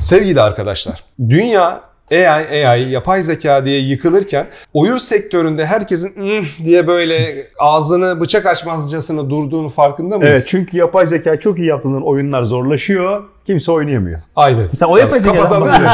Sevgili 0.00 0.40
arkadaşlar, 0.40 1.04
dünya 1.28 1.80
AI, 2.10 2.66
AI, 2.66 2.90
yapay 2.90 3.22
zeka 3.22 3.64
diye 3.64 3.80
yıkılırken 3.80 4.46
oyun 4.72 4.96
sektöründe 4.96 5.66
herkesin 5.66 6.20
"Mm" 6.20 6.44
diye 6.64 6.86
böyle 6.86 7.48
ağzını 7.58 8.20
bıçak 8.20 8.46
açmazcasına 8.46 9.30
durduğunu 9.30 9.68
farkında 9.68 10.18
mıyız? 10.18 10.32
Evet 10.32 10.46
çünkü 10.48 10.76
yapay 10.76 11.06
zeka 11.06 11.38
çok 11.38 11.58
iyi 11.58 11.68
yaptığın 11.68 12.02
oyunlar 12.02 12.42
zorlaşıyor. 12.44 13.24
Kimse 13.46 13.72
oynayamıyor. 13.72 14.20
Aynen. 14.36 14.66
Mesela 14.72 14.90
o 14.90 14.96
yapay 14.96 15.20
zekadan 15.20 15.48
Kapatalım. 15.48 15.86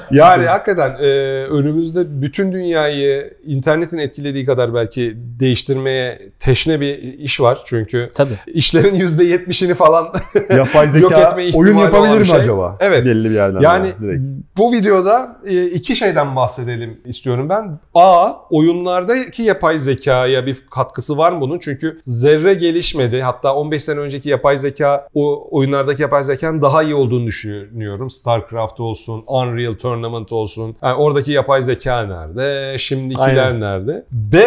Yani 0.10 0.46
hakikaten 0.46 0.90
e, 1.00 1.06
önümüzde 1.44 2.22
bütün 2.22 2.52
dünyayı 2.52 3.34
internetin 3.46 3.98
etkilediği 3.98 4.46
kadar 4.46 4.74
belki 4.74 5.12
değiştirmeye 5.16 6.18
teşne 6.38 6.80
bir 6.80 6.98
iş 6.98 7.40
var. 7.40 7.58
Çünkü 7.64 8.10
Tabii. 8.14 8.34
işlerin 8.46 8.94
%70'ini 8.94 9.74
falan 9.74 10.08
Yapay 10.56 10.84
Yok 10.84 10.90
zeka 10.90 11.20
etme 11.20 11.44
ihtimali 11.46 11.68
oyun 11.68 11.78
yapabilir 11.78 12.18
mi 12.18 12.26
şey. 12.26 12.36
acaba? 12.36 12.76
Evet. 12.80 13.04
Belli 13.06 13.30
bir 13.30 13.34
yerden 13.34 13.60
Yani 13.60 13.88
direkt. 14.02 14.22
bu 14.56 14.72
videoda 14.72 15.36
e, 15.46 15.64
iki 15.66 15.96
şeyden 15.96 16.36
bahsedelim 16.36 17.00
istiyorum 17.04 17.48
ben. 17.48 17.78
A, 17.94 18.32
oyunlardaki 18.50 19.42
yapay 19.42 19.78
zekaya 19.78 20.46
bir 20.46 20.56
katkısı 20.70 21.18
var 21.18 21.32
mı 21.32 21.40
bunun? 21.40 21.58
Çünkü 21.58 22.00
zerre 22.02 22.54
gelişmedi. 22.54 23.22
Hatta 23.22 23.54
15 23.54 23.84
sene 23.84 24.00
önceki 24.00 24.28
yapay 24.28 24.58
zeka 24.58 25.08
o 25.14 25.48
oyunlardaki 25.80 26.02
yapay 26.02 26.24
zekanın 26.24 26.62
daha 26.62 26.82
iyi 26.82 26.94
olduğunu 26.94 27.26
düşünüyorum. 27.26 28.10
StarCraft 28.10 28.80
olsun, 28.80 29.24
Unreal 29.26 29.74
Tournament 29.74 30.32
olsun. 30.32 30.76
Yani 30.82 30.94
oradaki 30.96 31.32
yapay 31.32 31.62
zeka 31.62 32.02
nerede? 32.02 32.78
Şimdikiler 32.78 33.28
Aynen. 33.46 33.60
nerede? 33.60 34.06
B, 34.12 34.40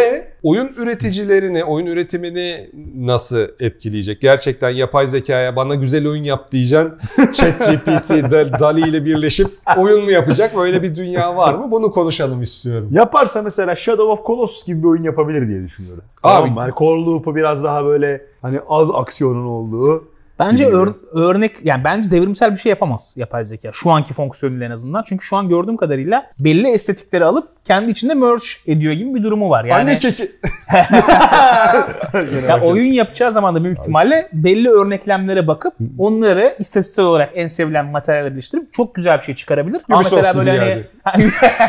oyun 0.43 0.67
üreticilerini, 0.67 1.63
oyun 1.63 1.85
üretimini 1.85 2.69
nasıl 2.95 3.47
etkileyecek? 3.59 4.21
Gerçekten 4.21 4.69
yapay 4.69 5.07
zekaya 5.07 5.55
bana 5.55 5.75
güzel 5.75 6.07
oyun 6.07 6.23
yap 6.23 6.51
diyeceksin. 6.51 6.93
ChatGPT, 7.33 8.09
Da- 8.31 8.59
DALI 8.59 8.89
ile 8.89 9.05
birleşip 9.05 9.47
oyun 9.77 10.03
mu 10.03 10.11
yapacak? 10.11 10.57
Böyle 10.57 10.83
bir 10.83 10.95
dünya 10.95 11.35
var 11.35 11.53
mı? 11.53 11.71
Bunu 11.71 11.91
konuşalım 11.91 12.41
istiyorum. 12.41 12.89
Yaparsa 12.91 13.41
mesela 13.41 13.75
Shadow 13.75 14.11
of 14.11 14.25
Colossus 14.25 14.65
gibi 14.65 14.83
bir 14.83 14.87
oyun 14.87 15.03
yapabilir 15.03 15.47
diye 15.47 15.63
düşünüyorum. 15.63 16.03
Abi- 16.23 16.51
Abi, 16.51 16.59
yani 16.59 16.73
core 16.77 17.01
loop'u 17.01 17.35
biraz 17.35 17.63
daha 17.63 17.85
böyle 17.85 18.25
hani 18.41 18.59
az 18.67 18.89
aksiyonun 18.93 19.45
olduğu. 19.45 20.12
Bence 20.39 20.65
ör- 20.65 20.93
örnek 21.13 21.51
yani 21.63 21.83
bence 21.83 22.11
devrimsel 22.11 22.51
bir 22.51 22.57
şey 22.57 22.69
yapamaz 22.69 23.13
yapay 23.17 23.43
zeka. 23.43 23.69
Şu 23.73 23.91
anki 23.91 24.13
fonksiyonuyla 24.13 24.65
en 24.65 24.71
azından. 24.71 25.03
Çünkü 25.03 25.25
şu 25.25 25.35
an 25.35 25.49
gördüğüm 25.49 25.77
kadarıyla 25.77 26.25
belli 26.39 26.67
estetikleri 26.67 27.25
alıp 27.25 27.47
kendi 27.63 27.91
içinde 27.91 28.13
merge 28.13 28.43
ediyor 28.67 28.93
gibi 28.93 29.15
bir 29.15 29.23
durumu 29.23 29.49
var. 29.49 29.65
Yani 29.65 29.81
Anne 29.81 29.99
keki. 29.99 30.31
ya 32.49 32.61
oyun 32.61 32.93
yapacağı 32.93 33.31
zaman 33.31 33.55
da 33.55 33.63
büyük 33.63 33.79
ihtimalle 33.79 34.29
belli 34.33 34.69
örneklemlere 34.69 35.47
bakıp 35.47 35.73
onları 35.97 36.55
istatistiksel 36.59 37.05
olarak 37.05 37.29
en 37.35 37.47
sevilen 37.47 37.85
materyalle 37.85 38.31
birleştirip 38.31 38.73
çok 38.73 38.95
güzel 38.95 39.17
bir 39.17 39.23
şey 39.23 39.35
çıkarabilir. 39.35 39.81
Ama 39.89 39.97
mesela 39.97 40.37
böyle 40.37 40.83
hani 41.03 41.23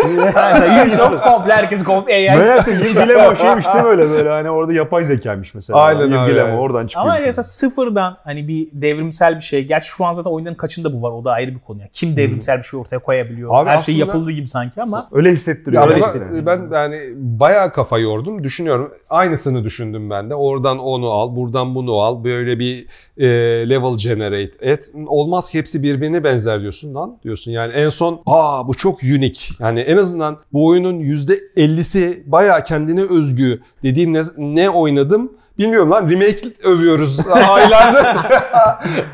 mesela 0.05 0.83
Ubisoft 0.83 1.21
komple 1.21 1.53
herkes 1.53 1.85
komple 1.85 2.15
AI. 2.15 2.39
Meğerse 2.39 2.71
Yirgilemo 2.73 3.37
şeymiş 3.43 3.67
değil 3.67 3.85
mi 3.85 3.91
öyle 3.91 4.03
böyle 4.11 4.29
hani 4.29 4.51
orada 4.51 4.73
yapay 4.73 5.05
zekaymış 5.05 5.55
mesela. 5.55 5.81
Aynen 5.81 6.01
Yirgilemo 6.01 6.49
yani. 6.49 6.61
oradan 6.61 6.87
çıkıyor. 6.87 7.07
Ama 7.07 7.19
mesela 7.21 7.43
sıfırdan 7.43 8.17
hani 8.25 8.49
bir 8.49 8.54
devrimsel 8.73 9.37
bir 9.37 9.41
şey. 9.41 9.65
Gerçi 9.65 9.89
şu 9.89 10.05
an 10.05 10.13
zaten 10.13 10.31
oyunların 10.31 10.57
kaçında 10.57 10.93
bu 10.93 11.03
var. 11.03 11.11
O 11.13 11.25
da 11.25 11.31
ayrı 11.31 11.55
bir 11.55 11.61
konu. 11.61 11.81
ya. 11.81 11.89
Kim 11.93 12.17
devrimsel 12.17 12.59
bir 12.59 12.63
şey 12.63 12.81
ortaya 12.81 12.99
koyabiliyor? 12.99 13.51
Abi 13.53 13.71
Her 13.71 13.79
şey 13.79 13.97
yapıldığı 13.97 14.31
gibi 14.31 14.49
sanki 14.49 14.83
ama 14.83 15.09
Öyle 15.13 15.33
hissettiriyor. 15.33 15.83
Ya 15.83 15.89
Öyle 15.89 16.01
hissediyorum. 16.01 16.47
ben 16.47 16.69
yani 16.73 16.97
bayağı 17.17 17.73
kafa 17.73 17.99
yordum. 17.99 18.45
Düşünüyorum. 18.45 18.93
Aynısını 19.11 19.65
düşündüm 19.65 20.11
ben 20.11 20.31
de. 20.31 20.35
Oradan 20.35 20.79
onu 20.79 21.11
al, 21.11 21.37
buradan 21.37 21.75
bunu 21.75 21.95
al. 21.95 22.25
Böyle 22.25 22.59
bir 22.59 22.87
e, 23.19 23.27
level 23.71 23.97
generate 23.99 24.71
et. 24.71 24.93
Olmaz 25.07 25.51
ki 25.51 25.59
hepsi 25.59 25.83
birbirine 25.83 26.25
benzer 26.25 26.61
diyorsun 26.61 26.95
lan 26.95 27.19
diyorsun. 27.25 27.51
Yani 27.51 27.73
en 27.73 27.89
son 27.89 28.23
aa 28.27 28.69
bu 28.69 28.75
çok 28.75 29.03
unique. 29.03 29.57
Yani 29.59 29.81
en 29.81 29.97
azından 29.97 30.39
bu 30.53 30.67
oyunun 30.67 31.01
%50'si 31.01 32.23
bayağı 32.27 32.65
kendine 32.65 33.03
özgü 33.03 33.61
dediğim 33.83 34.13
ne, 34.13 34.21
ne 34.39 34.71
oynadım 34.71 35.33
Bilmiyorum 35.59 35.91
lan 35.91 36.09
remake 36.11 36.41
övüyoruz 36.65 37.27
aylardır. 37.33 38.07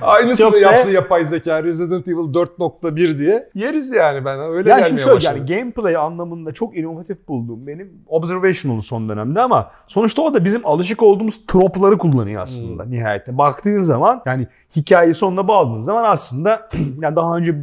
Aynısını 0.03 0.51
Çok 0.51 0.61
yapsın 0.61 0.91
yapay 0.91 1.25
zeka 1.25 1.63
Resident 1.63 2.09
Evil 2.09 2.17
4.1 2.17 3.19
diye. 3.19 3.49
Yeriz 3.55 3.93
yani 3.93 4.25
ben 4.25 4.41
öyle 4.41 4.71
Yani 4.71 4.81
gelmeye 4.83 4.99
şöyle 5.03 5.17
başladı. 5.17 5.39
yani 5.39 5.55
gameplay 5.59 5.97
anlamında 5.97 6.53
çok 6.53 6.77
inovatif 6.77 7.29
bulduğum 7.29 7.67
benim 7.67 7.93
Observational'ı 8.07 8.83
son 8.83 9.09
dönemde 9.09 9.41
ama 9.41 9.71
sonuçta 9.87 10.23
o 10.23 10.35
da 10.35 10.45
bizim 10.45 10.67
alışık 10.67 11.03
olduğumuz 11.03 11.47
tropları 11.47 11.99
kullanıyor 11.99 12.43
aslında 12.43 12.85
Hmm. 12.85 12.91
nihayetinde. 12.93 13.39
Baktığın 13.39 13.83
zaman 13.83 14.23
yani 14.27 14.47
hikayeyi 14.77 15.15
sonuna 15.15 15.49
bağladığın 15.49 15.81
zaman 15.81 16.05
aslında 16.05 16.69
yani 17.01 17.17
daha 17.17 17.37
önce 17.37 17.55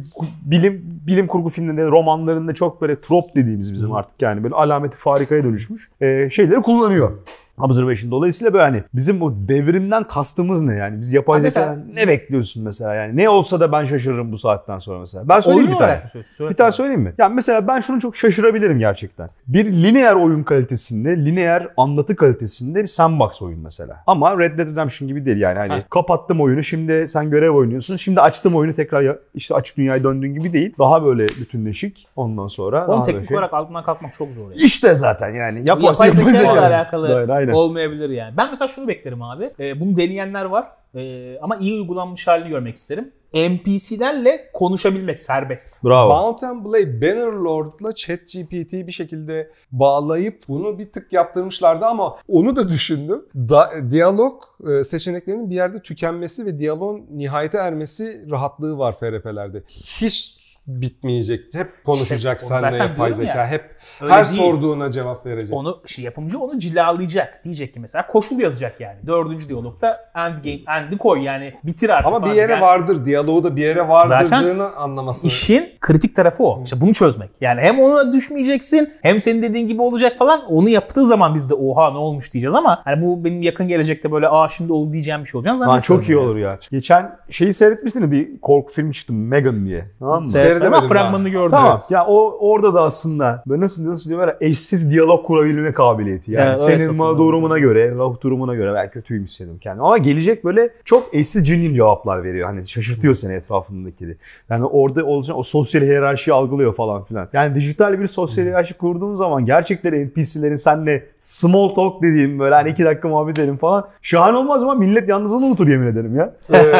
bilim 0.42 0.82
bilim 1.06 1.26
kurgu 1.26 1.48
filmlerinde, 1.48 1.86
romanlarında 1.86 2.54
çok 2.54 2.80
böyle 2.82 3.00
trop 3.00 3.34
dediğimiz 3.36 3.68
Hmm. 3.68 3.74
bizim 3.74 3.92
artık 3.92 4.22
yani 4.22 4.42
böyle 4.44 4.54
alameti 4.54 4.96
farikaya 4.96 5.44
dönüşmüş 5.44 5.90
e, 6.00 6.30
şeyleri 6.30 6.62
kullanıyor. 6.62 7.12
Observation 7.60 8.10
dolayısıyla 8.10 8.52
böyle 8.52 8.64
hani 8.64 8.82
bizim 8.94 9.20
bu 9.20 9.48
devrimden 9.48 10.04
kastımız 10.04 10.62
ne 10.62 10.74
yani? 10.74 11.00
Biz 11.00 11.12
yapay 11.12 11.38
Ha, 11.38 11.42
zekadan 11.42 11.84
ne 11.94 12.08
bekliyorsun 12.08 12.64
mesela 12.64 12.94
yani? 12.94 13.16
Ne 13.16 13.28
olsa 13.28 13.60
da 13.60 13.72
ben 13.72 13.84
şaşırırım 13.84 14.32
bu 14.32 14.38
saatten 14.38 14.78
sonra 14.78 14.98
mesela. 14.98 15.28
Ben 15.28 15.40
söyleyeyim 15.40 15.68
oyun 15.68 15.80
bir 15.80 15.84
tane. 15.84 16.02
Bir 16.50 16.54
tane 16.54 16.72
söyleyeyim 16.72 17.00
mi? 17.00 17.14
Ya 17.18 17.28
mesela 17.28 17.68
ben 17.68 17.80
şunu 17.80 18.00
çok 18.00 18.16
şaşırabilirim 18.16 18.78
gerçekten. 18.78 19.30
Bir 19.46 19.64
lineer 19.64 20.14
oyun 20.14 20.42
kalitesinde, 20.42 21.16
lineer 21.16 21.68
anlatı 21.76 22.16
kalitesinde 22.16 22.82
bir 22.82 22.86
sandbox 22.86 23.42
oyun 23.42 23.60
mesela. 23.60 24.02
Ama 24.06 24.38
Red 24.38 24.58
Dead 24.58 24.66
Redemption 24.66 25.08
gibi 25.08 25.26
değil 25.26 25.36
yani. 25.36 25.58
Hani 25.58 25.72
Heh. 25.72 25.82
kapattım 25.90 26.40
oyunu, 26.40 26.62
şimdi 26.62 27.08
sen 27.08 27.30
görev 27.30 27.50
oynuyorsun. 27.50 27.96
Şimdi 27.96 28.20
açtım 28.20 28.56
oyunu 28.56 28.74
tekrar 28.74 29.16
işte 29.34 29.54
açık 29.54 29.76
dünyaya 29.76 30.04
döndüğün 30.04 30.34
gibi 30.34 30.52
değil. 30.52 30.74
Daha 30.78 31.04
böyle 31.04 31.28
bütünleşik 31.28 32.06
ondan 32.16 32.46
sonra. 32.46 32.88
Daha 32.88 33.02
teknik 33.02 33.28
şey. 33.28 33.36
olarak 33.36 33.54
altından 33.54 33.82
kalkmak 33.82 34.14
çok 34.14 34.28
zor. 34.28 34.42
Yani. 34.42 34.54
İşte 34.56 34.94
zaten 34.94 35.30
yani. 35.30 35.68
Yaparsa 35.68 36.06
Yapay 36.06 36.24
zeka 36.24 36.52
ile 36.52 36.60
alakalı 36.60 37.34
Aynen, 37.34 37.47
aynen. 37.48 37.60
olmayabilir 37.60 38.10
yani. 38.10 38.36
Ben 38.36 38.50
mesela 38.50 38.68
şunu 38.68 38.88
beklerim 38.88 39.22
abi. 39.22 39.50
Ee, 39.60 39.80
bunu 39.80 39.96
deneyenler 39.96 40.44
var. 40.44 40.68
Ee, 40.94 41.38
ama 41.42 41.56
iyi 41.56 41.74
uygulanmış 41.74 42.26
halini 42.26 42.48
görmek 42.48 42.76
isterim. 42.76 43.12
NPC'lerle 43.34 44.50
konuşabilmek 44.52 45.20
serbest. 45.20 45.84
Bravo. 45.84 46.08
Mount 46.08 46.42
and 46.42 46.64
Blade 46.64 47.00
Bannerlord'la 47.02 47.94
ChatGPT 47.94 48.72
bir 48.72 48.92
şekilde 48.92 49.50
bağlayıp 49.72 50.42
bunu 50.48 50.78
bir 50.78 50.92
tık 50.92 51.12
yaptırmışlardı 51.12 51.86
ama 51.86 52.16
onu 52.28 52.56
da 52.56 52.70
düşündüm. 52.70 53.24
Da, 53.34 53.70
diyalog 53.90 54.42
e, 54.70 54.84
seçeneklerinin 54.84 55.50
bir 55.50 55.54
yerde 55.54 55.82
tükenmesi 55.82 56.46
ve 56.46 56.58
diyaloğun 56.58 57.06
nihayete 57.10 57.58
ermesi 57.58 58.30
rahatlığı 58.30 58.78
var 58.78 58.96
FRP'lerde. 59.00 59.62
Hiç 59.68 60.37
bitmeyecek. 60.68 61.54
Hep 61.54 61.84
konuşacak 61.84 62.36
İşte 62.40 62.48
zaten 62.48 62.72
yapay 62.72 62.96
diyorum 62.96 63.06
ya. 63.06 63.12
zeka. 63.12 63.46
Hep 63.46 63.64
Öyle 64.02 64.12
her 64.12 64.26
değil. 64.26 64.36
sorduğuna 64.36 64.90
cevap 64.90 65.26
verecek. 65.26 65.54
Onu 65.54 65.80
şey 65.86 66.04
yapımcı 66.04 66.38
onu 66.38 66.58
cilalayacak. 66.58 67.44
Diyecek 67.44 67.74
ki 67.74 67.80
mesela 67.80 68.06
koşul 68.06 68.38
yazacak 68.38 68.80
yani. 68.80 68.96
Dördüncü 69.06 69.48
diyalogda 69.48 70.10
end 70.16 70.36
game, 70.44 70.78
end'i 70.78 70.98
koy 70.98 71.22
yani 71.22 71.54
bitir 71.64 71.88
artık. 71.90 72.06
Ama 72.14 72.26
bir 72.26 72.30
yere 72.36 72.52
Yani 72.52 72.62
vardır. 72.62 73.04
Diyaloğu 73.04 73.44
da 73.44 73.56
bir 73.56 73.62
yere 73.62 73.88
vardırdığını 73.88 74.72
anlaması. 74.76 75.26
İşin 75.26 75.68
kritik 75.80 76.16
tarafı 76.16 76.44
o. 76.44 76.62
İşte 76.64 76.80
bunu 76.80 76.94
çözmek. 76.94 77.30
Yani 77.40 77.60
hem 77.60 77.80
ona 77.80 78.12
düşmeyeceksin 78.12 78.90
hem 79.02 79.20
senin 79.20 79.42
dediğin 79.42 79.68
gibi 79.68 79.82
olacak 79.82 80.18
falan. 80.18 80.44
Onu 80.52 80.68
yaptığı 80.68 81.06
zaman 81.06 81.34
biz 81.34 81.50
de 81.50 81.54
oha 81.54 81.90
ne 81.90 81.98
olmuş 81.98 82.32
diyeceğiz 82.32 82.54
ama 82.54 82.80
hani 82.84 83.02
bu 83.02 83.24
benim 83.24 83.42
yakın 83.42 83.68
gelecekte 83.68 84.12
böyle 84.12 84.28
aa 84.28 84.48
şimdi 84.48 84.72
oldu 84.72 84.92
diyeceğim 84.92 85.20
bir 85.20 85.26
şey 85.26 85.38
olacağını 85.38 85.58
Ha, 85.58 85.64
zannetmiyorum. 85.64 86.02
çok 86.04 86.10
iyi 86.10 86.12
yani. 86.12 86.20
olur 86.26 86.36
ya. 86.36 86.58
Geçen 86.70 87.16
şeyi 87.30 87.52
seyretmiştin 87.52 88.02
mi? 88.02 88.10
Bir 88.10 88.40
korku 88.40 88.72
filmi 88.72 88.94
çıktı 88.94 89.12
Megan 89.12 89.66
diye. 89.66 89.84
Tamam 89.98 90.20
mı? 90.22 90.28
Se- 90.58 90.64
Evet, 90.64 90.66
ama 90.66 90.80
Seyredemedim 90.80 90.88
fragmanını 90.88 91.28
gördüm. 91.28 91.50
Tamam. 91.50 91.72
Evet. 91.80 91.90
Ya 91.90 92.06
o 92.06 92.36
orada 92.40 92.74
da 92.74 92.82
aslında 92.82 93.42
böyle 93.46 93.60
nasıl 93.60 93.90
nasıl 93.90 94.08
diyor 94.10 94.20
böyle 94.20 94.36
eşsiz 94.40 94.90
diyalog 94.90 95.26
kurabilme 95.26 95.72
kabiliyeti. 95.72 96.32
Yani 96.32 96.48
öyle 96.48 96.56
senin 96.56 96.98
durumuna 96.98 97.58
göre, 97.58 97.94
ruh 97.94 98.20
durumuna 98.20 98.54
göre 98.54 98.74
ben 98.74 98.90
kötüyüm 98.90 99.22
hissediyorum 99.22 99.60
kendimi. 99.62 99.84
Ama 99.84 99.98
gelecek 99.98 100.44
böyle 100.44 100.70
çok 100.84 101.14
eşsiz 101.14 101.46
cinin 101.48 101.74
cevaplar 101.74 102.24
veriyor. 102.24 102.46
Hani 102.48 102.68
şaşırtıyor 102.68 103.14
seni 103.14 103.32
etrafındakileri. 103.34 104.16
Yani 104.50 104.64
orada 104.64 105.04
olacak 105.04 105.36
o 105.36 105.42
sosyal 105.42 105.82
hiyerarşiyi 105.82 106.34
algılıyor 106.34 106.74
falan 106.74 107.04
filan. 107.04 107.28
Yani 107.32 107.54
dijital 107.54 108.00
bir 108.00 108.06
sosyal 108.08 108.44
hiyerarşi 108.44 108.74
kurduğun 108.74 109.14
zaman 109.14 109.44
gerçekten 109.46 110.04
NPC'lerin 110.06 110.56
seninle 110.56 111.06
small 111.18 111.68
talk 111.68 112.02
dediğim 112.02 112.38
böyle 112.38 112.54
hani 112.54 112.70
iki 112.70 112.84
dakika 112.84 113.08
muhabbet 113.08 113.38
edelim 113.38 113.56
falan. 113.56 113.88
Şahane 114.02 114.36
olmaz 114.36 114.62
ama 114.62 114.74
millet 114.74 115.08
yalnızını 115.08 115.46
unutur 115.46 115.68
yemin 115.68 115.86
ederim 115.86 116.16
ya. 116.16 116.34
Ee, 116.52 116.72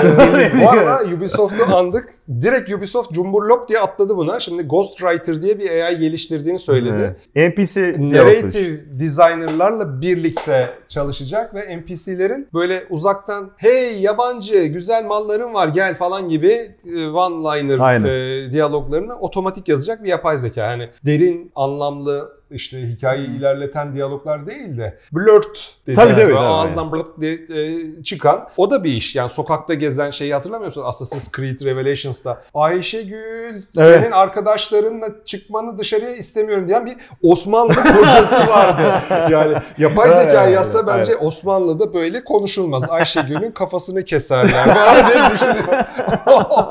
bu 0.64 0.70
arada 0.70 1.00
Ubisoft'u 1.16 1.74
andık. 1.76 2.08
Direkt 2.40 2.72
Ubisoft 2.72 3.12
cumburlop 3.12 3.67
diye 3.68 3.80
atladı 3.80 4.16
buna. 4.16 4.40
Şimdi 4.40 4.62
Ghostwriter 4.62 5.42
diye 5.42 5.58
bir 5.58 5.70
AI 5.70 5.98
geliştirdiğini 5.98 6.58
söyledi. 6.58 7.16
Evet. 7.34 7.52
NPC 7.52 7.62
işte. 7.64 8.10
Narrative 8.10 8.98
designerlarla 8.98 10.00
birlikte 10.00 10.70
çalışacak 10.88 11.54
ve 11.54 11.78
NPC'lerin 11.78 12.48
böyle 12.54 12.84
uzaktan 12.90 13.50
hey 13.56 14.00
yabancı 14.00 14.64
güzel 14.64 15.04
malların 15.04 15.54
var 15.54 15.68
gel 15.68 15.94
falan 15.96 16.28
gibi 16.28 16.70
e, 16.96 17.06
one 17.06 17.34
liner 17.58 17.78
Aynen. 17.78 18.08
e, 18.08 18.52
diyaloglarını 18.52 19.18
otomatik 19.18 19.68
yazacak 19.68 20.04
bir 20.04 20.08
yapay 20.08 20.38
zeka. 20.38 20.60
Yani 20.60 20.88
derin, 21.06 21.52
anlamlı 21.54 22.37
işte 22.50 22.82
hikayeyi 22.88 23.28
ilerleten 23.28 23.94
diyaloglar 23.94 24.46
değil 24.46 24.78
de 24.78 24.98
blurt 25.12 25.74
dediğimiz 25.86 25.96
Tabii, 26.16 26.22
tabii, 26.22 26.34
tabii. 26.34 26.38
ağızdan 26.46 26.92
blurt 26.92 27.20
diye 27.20 27.32
e, 27.34 28.02
çıkan 28.02 28.48
o 28.56 28.70
da 28.70 28.84
bir 28.84 28.90
iş. 28.92 29.16
Yani 29.16 29.30
sokakta 29.30 29.74
gezen 29.74 30.10
şeyi 30.10 30.34
hatırlamıyor 30.34 30.66
musun? 30.66 30.82
Assassin's 30.86 31.32
Creed 31.36 31.60
Revelations'ta 31.60 32.42
Ayşegül 32.54 33.54
Evet. 33.78 34.02
senin 34.02 34.10
arkadaşlarınla 34.12 35.06
çıkmanı 35.24 35.78
dışarıya 35.78 36.10
istemiyorum 36.16 36.68
diyen 36.68 36.86
bir 36.86 36.96
Osmanlı 37.22 37.74
kocası 37.74 38.46
vardı. 38.48 38.82
Yani 39.30 39.54
yapay 39.78 40.08
Evet, 40.12 40.24
zeka 40.24 40.44
evet, 40.44 40.54
yazsa 40.54 40.78
evet. 40.78 40.88
bence 40.88 41.16
Osmanlı'da 41.16 41.94
böyle 41.94 42.24
konuşulmaz. 42.24 42.90
Ayşegül'ün 42.90 43.50
kafasını 43.50 44.04
keserler. 44.04 44.74
Falan 44.74 45.08
diye 45.08 45.30
düşünüyorum. 45.32 45.86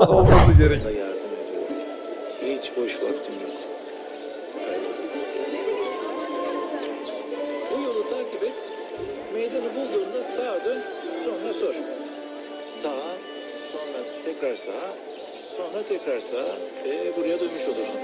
Olması 0.08 0.52
gerek. 0.58 0.84
da 0.84 0.90
yardım 0.90 1.16
ediyorum. 1.44 1.76
Hiç 2.42 2.70
boş 2.76 2.94
vaktim 2.94 3.17
sağa, 14.64 14.94
sonra 15.56 15.82
tekrar 15.88 16.20
sağa 16.20 16.56
ve 16.84 17.16
buraya 17.16 17.40
dönmüş 17.40 17.66
olursun. 17.66 17.96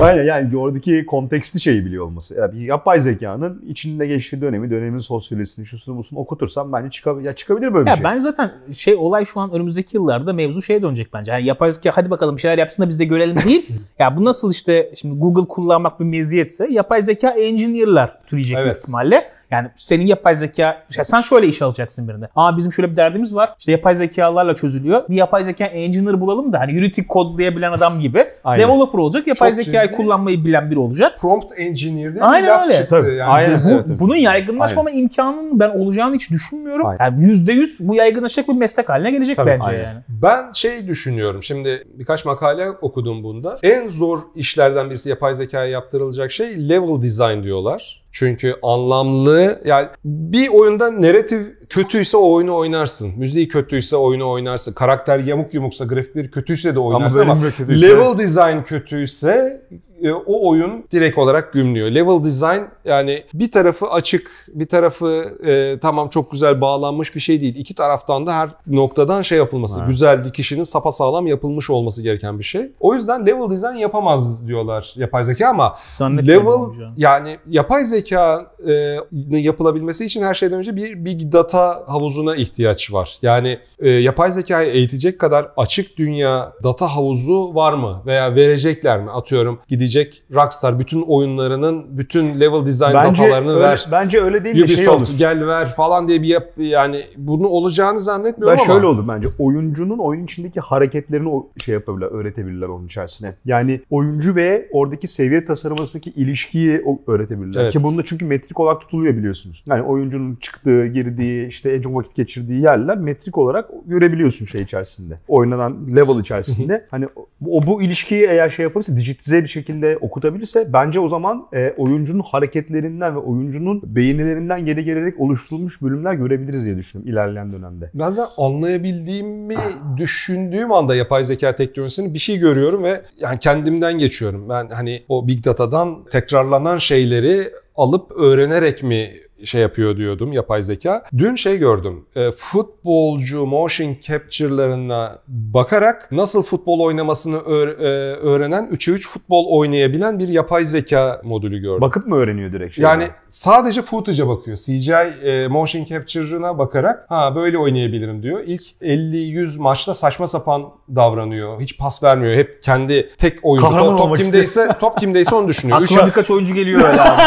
Aynen 0.00 0.24
yani 0.24 0.56
oradaki 0.56 1.06
konteksti 1.06 1.60
şeyi 1.60 1.84
biliyor 1.86 2.04
olması. 2.04 2.34
Yani 2.34 2.64
yapay 2.64 3.00
zekanın 3.00 3.62
içinde 3.68 4.06
geçtiği 4.06 4.40
dönemi, 4.40 4.70
dönemin 4.70 4.98
sosyolojisini, 4.98 5.66
şusunu 5.66 5.96
busunu 5.96 6.18
okutursam 6.18 6.72
bence 6.72 6.90
çıkabilir, 6.90 7.26
ya 7.26 7.32
çıkabilir 7.32 7.74
böyle 7.74 7.84
bir 7.86 7.90
Ya 7.90 7.96
şey. 7.96 8.04
ben 8.04 8.18
zaten 8.18 8.52
şey 8.72 8.94
olay 8.94 9.24
şu 9.24 9.40
an 9.40 9.52
önümüzdeki 9.52 9.96
yıllarda 9.96 10.32
mevzu 10.32 10.62
şeye 10.62 10.82
dönecek 10.82 11.12
bence. 11.12 11.32
Yani 11.32 11.44
yapay 11.44 11.70
zeka 11.70 11.90
hadi 11.96 12.10
bakalım 12.10 12.36
bir 12.36 12.40
şeyler 12.40 12.58
yapsın 12.58 12.82
da 12.82 12.88
biz 12.88 13.00
de 13.00 13.04
görelim 13.04 13.36
değil. 13.44 13.68
ya 13.98 14.16
bu 14.16 14.24
nasıl 14.24 14.52
işte 14.52 14.92
şimdi 14.94 15.18
Google 15.20 15.48
kullanmak 15.48 16.00
bir 16.00 16.04
meziyetse 16.04 16.66
yapay 16.70 17.02
zeka 17.02 17.30
engineer'lar 17.30 18.18
türeyecek 18.26 18.58
Evet. 18.60 18.78
ihtimalle. 18.78 19.30
Yani 19.52 19.68
senin 19.76 20.06
yapay 20.06 20.34
zeka 20.34 20.82
işte 20.90 21.04
sen 21.04 21.20
şöyle 21.20 21.46
iş 21.46 21.62
alacaksın 21.62 22.08
birinde. 22.08 22.28
Aa 22.36 22.56
bizim 22.56 22.72
şöyle 22.72 22.90
bir 22.90 22.96
derdimiz 22.96 23.34
var. 23.34 23.54
İşte 23.58 23.72
yapay 23.72 23.94
zekalarla 23.94 24.54
çözülüyor. 24.54 25.08
Bir 25.08 25.14
yapay 25.14 25.44
zeka 25.44 25.64
engineer 25.64 26.20
bulalım 26.20 26.52
da 26.52 26.60
hani 26.60 26.72
Unity 26.78 27.00
kodlayabilen 27.08 27.72
adam 27.72 28.00
gibi 28.00 28.24
Aynen. 28.44 28.64
developer 28.68 28.98
olacak. 28.98 29.26
Yapay 29.26 29.50
Çok 29.50 29.64
zekayı 29.64 29.88
ciddi. 29.88 29.96
kullanmayı 29.96 30.44
bilen 30.44 30.70
biri 30.70 30.78
olacak. 30.78 31.18
Prompt 31.20 31.46
engineer 31.58 32.12
diye 32.14 32.24
Aynen 32.24 32.42
bir 32.42 32.48
laf 32.48 32.62
öyle. 32.62 32.72
çıktı. 32.72 33.00
Tabii, 33.02 33.14
Yani 33.14 33.30
aynen. 33.30 33.64
bu- 33.64 33.68
Evet. 33.68 33.86
Bunun 34.00 34.16
yaygınlaşmama 34.16 34.90
imkanının 34.90 35.60
ben 35.60 35.70
olacağını 35.70 36.14
hiç 36.14 36.30
düşünmüyorum. 36.30 36.86
Aynen. 36.86 37.04
Yani 37.04 37.24
%100 37.24 37.88
bu 37.88 37.94
yaygınlaşacak 37.94 38.48
bir 38.48 38.54
meslek 38.54 38.88
haline 38.88 39.10
gelecek 39.10 39.36
Tabii, 39.36 39.50
bence 39.50 39.66
aynen. 39.68 39.82
yani. 39.84 39.98
Ben 40.08 40.52
şey 40.52 40.86
düşünüyorum. 40.88 41.42
Şimdi 41.42 41.82
birkaç 41.94 42.24
makale 42.24 42.70
okudum 42.70 43.22
bunda. 43.24 43.58
En 43.62 43.88
zor 43.88 44.18
işlerden 44.34 44.90
birisi 44.90 45.08
yapay 45.08 45.34
zekaya 45.34 45.66
yaptırılacak 45.66 46.32
şey 46.32 46.68
level 46.68 47.02
design 47.02 47.42
diyorlar. 47.42 48.01
Çünkü 48.12 48.54
anlamlı 48.62 49.62
yani 49.64 49.86
bir 50.04 50.48
oyunda 50.48 51.02
narratif 51.02 51.40
kötüyse 51.68 52.16
o 52.16 52.32
oyunu 52.32 52.56
oynarsın. 52.56 53.12
Müziği 53.18 53.48
kötüyse 53.48 53.96
oyunu 53.96 54.30
oynarsın. 54.30 54.72
Karakter 54.72 55.18
yamuk 55.18 55.54
yumuksa, 55.54 55.84
grafikleri 55.84 56.30
kötüyse 56.30 56.74
de 56.74 56.78
oynarsın 56.78 57.20
ama, 57.20 57.42
de 57.42 57.48
kötüyse- 57.48 57.82
level 57.88 58.18
design 58.18 58.62
kötüyse 58.66 59.62
o 60.10 60.48
oyun 60.48 60.84
direkt 60.92 61.18
olarak 61.18 61.52
gümlüyor. 61.52 61.90
Level 61.90 62.24
design 62.24 62.60
yani 62.84 63.24
bir 63.34 63.50
tarafı 63.50 63.86
açık, 63.86 64.30
bir 64.54 64.66
tarafı 64.66 65.38
e, 65.46 65.78
tamam 65.82 66.08
çok 66.08 66.30
güzel 66.30 66.60
bağlanmış 66.60 67.14
bir 67.14 67.20
şey 67.20 67.40
değil. 67.40 67.56
İki 67.56 67.74
taraftan 67.74 68.26
da 68.26 68.34
her 68.34 68.50
noktadan 68.66 69.22
şey 69.22 69.38
yapılması, 69.38 69.78
Evet. 69.78 69.88
güzel 69.88 70.24
dikişinin 70.24 70.64
sapasağlam 70.64 71.26
yapılmış 71.26 71.70
olması 71.70 72.02
gereken 72.02 72.38
bir 72.38 72.44
şey. 72.44 72.72
O 72.80 72.94
yüzden 72.94 73.26
level 73.26 73.50
design 73.50 73.76
yapamaz 73.76 74.46
diyorlar 74.46 74.94
yapay 74.96 75.24
zeka 75.24 75.48
ama 75.48 75.76
Zannetmiyorum 75.90 76.46
level 76.46 76.92
yani 76.96 77.36
yapay 77.48 77.84
zeka 77.84 78.46
e, 78.68 78.96
yapılabilmesi 79.38 80.04
için 80.04 80.22
her 80.22 80.34
şeyden 80.34 80.58
önce 80.58 80.76
bir 80.76 81.04
big 81.04 81.32
data 81.32 81.84
havuzuna 81.86 82.36
ihtiyaç 82.36 82.92
var. 82.92 83.18
Yani 83.22 83.58
e, 83.78 83.90
yapay 83.90 84.30
zekayı 84.30 84.72
eğitecek 84.72 85.20
kadar 85.20 85.48
açık 85.56 85.98
dünya 85.98 86.52
data 86.62 86.96
havuzu 86.96 87.54
var 87.54 87.72
mı 87.72 88.02
veya 88.06 88.34
verecekler 88.34 89.00
mi? 89.00 89.10
Atıyorum 89.10 89.60
gidecek 89.68 89.91
Rockstar 90.34 90.78
bütün 90.78 91.02
oyunlarının 91.02 91.98
bütün 91.98 92.40
level 92.40 92.66
design 92.66 92.94
bence 92.94 93.22
datalarını 93.22 93.50
öyle, 93.50 93.60
ver. 93.60 93.88
bence 93.92 94.20
öyle 94.20 94.44
değil 94.44 94.68
de 94.68 94.76
şey 94.76 94.88
olur. 94.88 94.96
Ubisoft 94.96 95.18
gel 95.18 95.46
ver 95.46 95.68
falan 95.68 96.08
diye 96.08 96.22
bir 96.22 96.28
yap 96.28 96.52
yani 96.56 97.04
bunu 97.16 97.46
olacağını 97.48 98.00
zannetmiyorum 98.00 98.58
Ben 98.58 98.64
ama. 98.64 98.74
şöyle 98.74 98.86
olur 98.86 99.08
bence. 99.08 99.28
Oyuncunun 99.38 99.98
oyun 99.98 100.24
içindeki 100.24 100.60
hareketlerini 100.60 101.42
şey 101.64 101.74
yapabilirler, 101.74 102.10
öğretebilirler 102.10 102.68
onun 102.68 102.86
içerisine. 102.86 103.34
Yani 103.44 103.80
oyuncu 103.90 104.36
ve 104.36 104.68
oradaki 104.72 105.08
seviye 105.08 105.44
tasarımasındaki 105.44 106.10
ilişkiyi 106.10 106.82
öğretebilirler. 107.06 107.62
Evet. 107.62 107.72
Ki 107.72 107.82
bunda 107.82 108.02
çünkü 108.04 108.24
metrik 108.24 108.60
olarak 108.60 108.80
tutuluyor 108.80 109.16
biliyorsunuz. 109.16 109.64
Yani 109.68 109.82
oyuncunun 109.82 110.36
çıktığı, 110.36 110.86
girdiği, 110.86 111.46
işte 111.46 111.70
en 111.70 111.80
çok 111.80 111.96
vakit 111.96 112.16
geçirdiği 112.16 112.62
yerler 112.62 112.98
metrik 112.98 113.38
olarak 113.38 113.70
görebiliyorsun 113.86 114.46
şey 114.46 114.62
içerisinde. 114.62 115.18
Oynanan 115.28 115.96
level 115.96 116.20
içerisinde. 116.20 116.86
hani 116.90 117.06
o, 117.46 117.66
bu 117.66 117.82
ilişkiyi 117.82 118.22
eğer 118.26 118.48
şey 118.48 118.62
yapabilirse, 118.62 118.96
dijitize 118.96 119.42
bir 119.44 119.48
şekilde 119.48 119.81
okutabilirse 120.00 120.72
bence 120.72 121.00
o 121.00 121.08
zaman 121.08 121.46
e, 121.52 121.74
oyuncunun 121.76 122.22
hareketlerinden 122.22 123.14
ve 123.14 123.18
oyuncunun 123.18 123.82
beğenilerinden 123.84 124.66
geri 124.66 124.84
gelerek 124.84 125.20
oluşturulmuş 125.20 125.82
bölümler 125.82 126.14
görebiliriz 126.14 126.64
diye 126.64 126.76
düşünüyorum 126.76 127.12
ilerleyen 127.12 127.52
dönemde. 127.52 127.90
Bazen 127.94 128.26
anlayabildiğimi 128.36 129.54
düşündüğüm 129.96 130.72
anda 130.72 130.94
yapay 130.94 131.24
zeka 131.24 131.56
teknolojisini 131.56 132.14
bir 132.14 132.18
şey 132.18 132.38
görüyorum 132.38 132.82
ve 132.84 133.02
yani 133.20 133.38
kendimden 133.38 133.98
geçiyorum. 133.98 134.48
Ben 134.48 134.68
hani 134.68 135.02
o 135.08 135.28
big 135.28 135.44
data'dan 135.44 136.04
tekrarlanan 136.04 136.78
şeyleri 136.78 137.50
alıp 137.76 138.10
öğrenerek 138.10 138.82
mi 138.82 139.10
şey 139.44 139.60
yapıyor 139.60 139.96
diyordum 139.96 140.32
yapay 140.32 140.62
zeka. 140.62 141.02
Dün 141.18 141.34
şey 141.34 141.58
gördüm. 141.58 142.04
E, 142.16 142.30
futbolcu 142.36 143.46
motion 143.46 143.96
capture'larına 144.02 145.18
bakarak 145.28 146.08
nasıl 146.12 146.42
futbol 146.42 146.80
oynamasını 146.80 147.36
öğ- 147.36 147.76
e, 147.82 148.16
öğrenen 148.16 148.68
3'e 148.72 148.94
3 148.94 149.08
futbol 149.08 149.46
oynayabilen 149.58 150.18
bir 150.18 150.28
yapay 150.28 150.64
zeka 150.64 151.20
modülü 151.24 151.58
gördüm. 151.58 151.80
Bakıp 151.80 152.06
mı 152.06 152.16
öğreniyor 152.16 152.52
direkt? 152.52 152.74
şey 152.74 152.82
Yani 152.84 153.04
sadece 153.28 153.82
footage'a 153.82 154.28
bakıyor. 154.28 154.56
CGI 154.56 154.92
e, 155.28 155.48
motion 155.48 155.84
capture'ına 155.84 156.58
bakarak 156.58 157.04
ha 157.08 157.36
böyle 157.36 157.58
oynayabilirim 157.58 158.22
diyor. 158.22 158.40
İlk 158.46 158.62
50-100 158.82 159.58
maçta 159.60 159.94
saçma 159.94 160.26
sapan 160.26 160.62
davranıyor. 160.96 161.60
Hiç 161.60 161.78
pas 161.78 162.02
vermiyor. 162.02 162.34
Hep 162.36 162.62
kendi 162.62 163.10
tek 163.18 163.38
oyuncu. 163.42 163.66
Kahraman 163.68 163.96
Top, 163.96 164.08
top 164.08 164.18
kimdeyse 164.18 164.68
top 164.80 164.98
kimdeyse 164.98 165.34
onu 165.34 165.48
düşünüyor. 165.48 165.82
Aklıma 165.82 166.06
birkaç 166.06 166.30
oyuncu 166.30 166.54
geliyor 166.54 166.80
öyle 166.88 167.00
abi. 167.02 167.22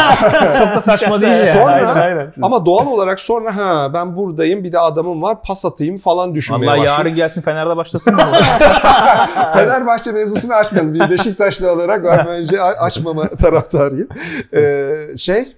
Çok 0.58 0.66
da 0.76 0.80
saçma 0.80 1.20
değil 1.20 1.32
yani. 1.32 1.46
Sonra- 1.52 1.80
aynen, 2.06 2.32
ama 2.42 2.66
doğal 2.66 2.86
olarak 2.86 3.20
sonra 3.20 3.56
ha 3.56 3.90
ben 3.94 4.16
buradayım 4.16 4.64
bir 4.64 4.72
de 4.72 4.78
adamım 4.78 5.22
var 5.22 5.42
pas 5.42 5.64
atayım 5.64 5.98
falan 5.98 6.34
düşünmeye 6.34 6.66
Vallahi 6.66 6.78
başlıyor. 6.78 6.98
yarın 6.98 7.14
gelsin 7.14 7.42
Fener'de 7.42 7.76
başlasın 7.76 8.14
mı? 8.14 8.22
Fenerbahçe 9.54 10.12
mevzusunu 10.12 10.52
açmayalım. 10.54 10.94
Bir 10.94 11.10
Beşiktaşlı 11.10 11.72
olarak 11.72 12.04
ben 12.04 12.26
önce 12.26 12.62
açmama 12.62 13.28
taraftarıyım. 13.28 14.08
Ee, 14.56 15.16
şey 15.16 15.56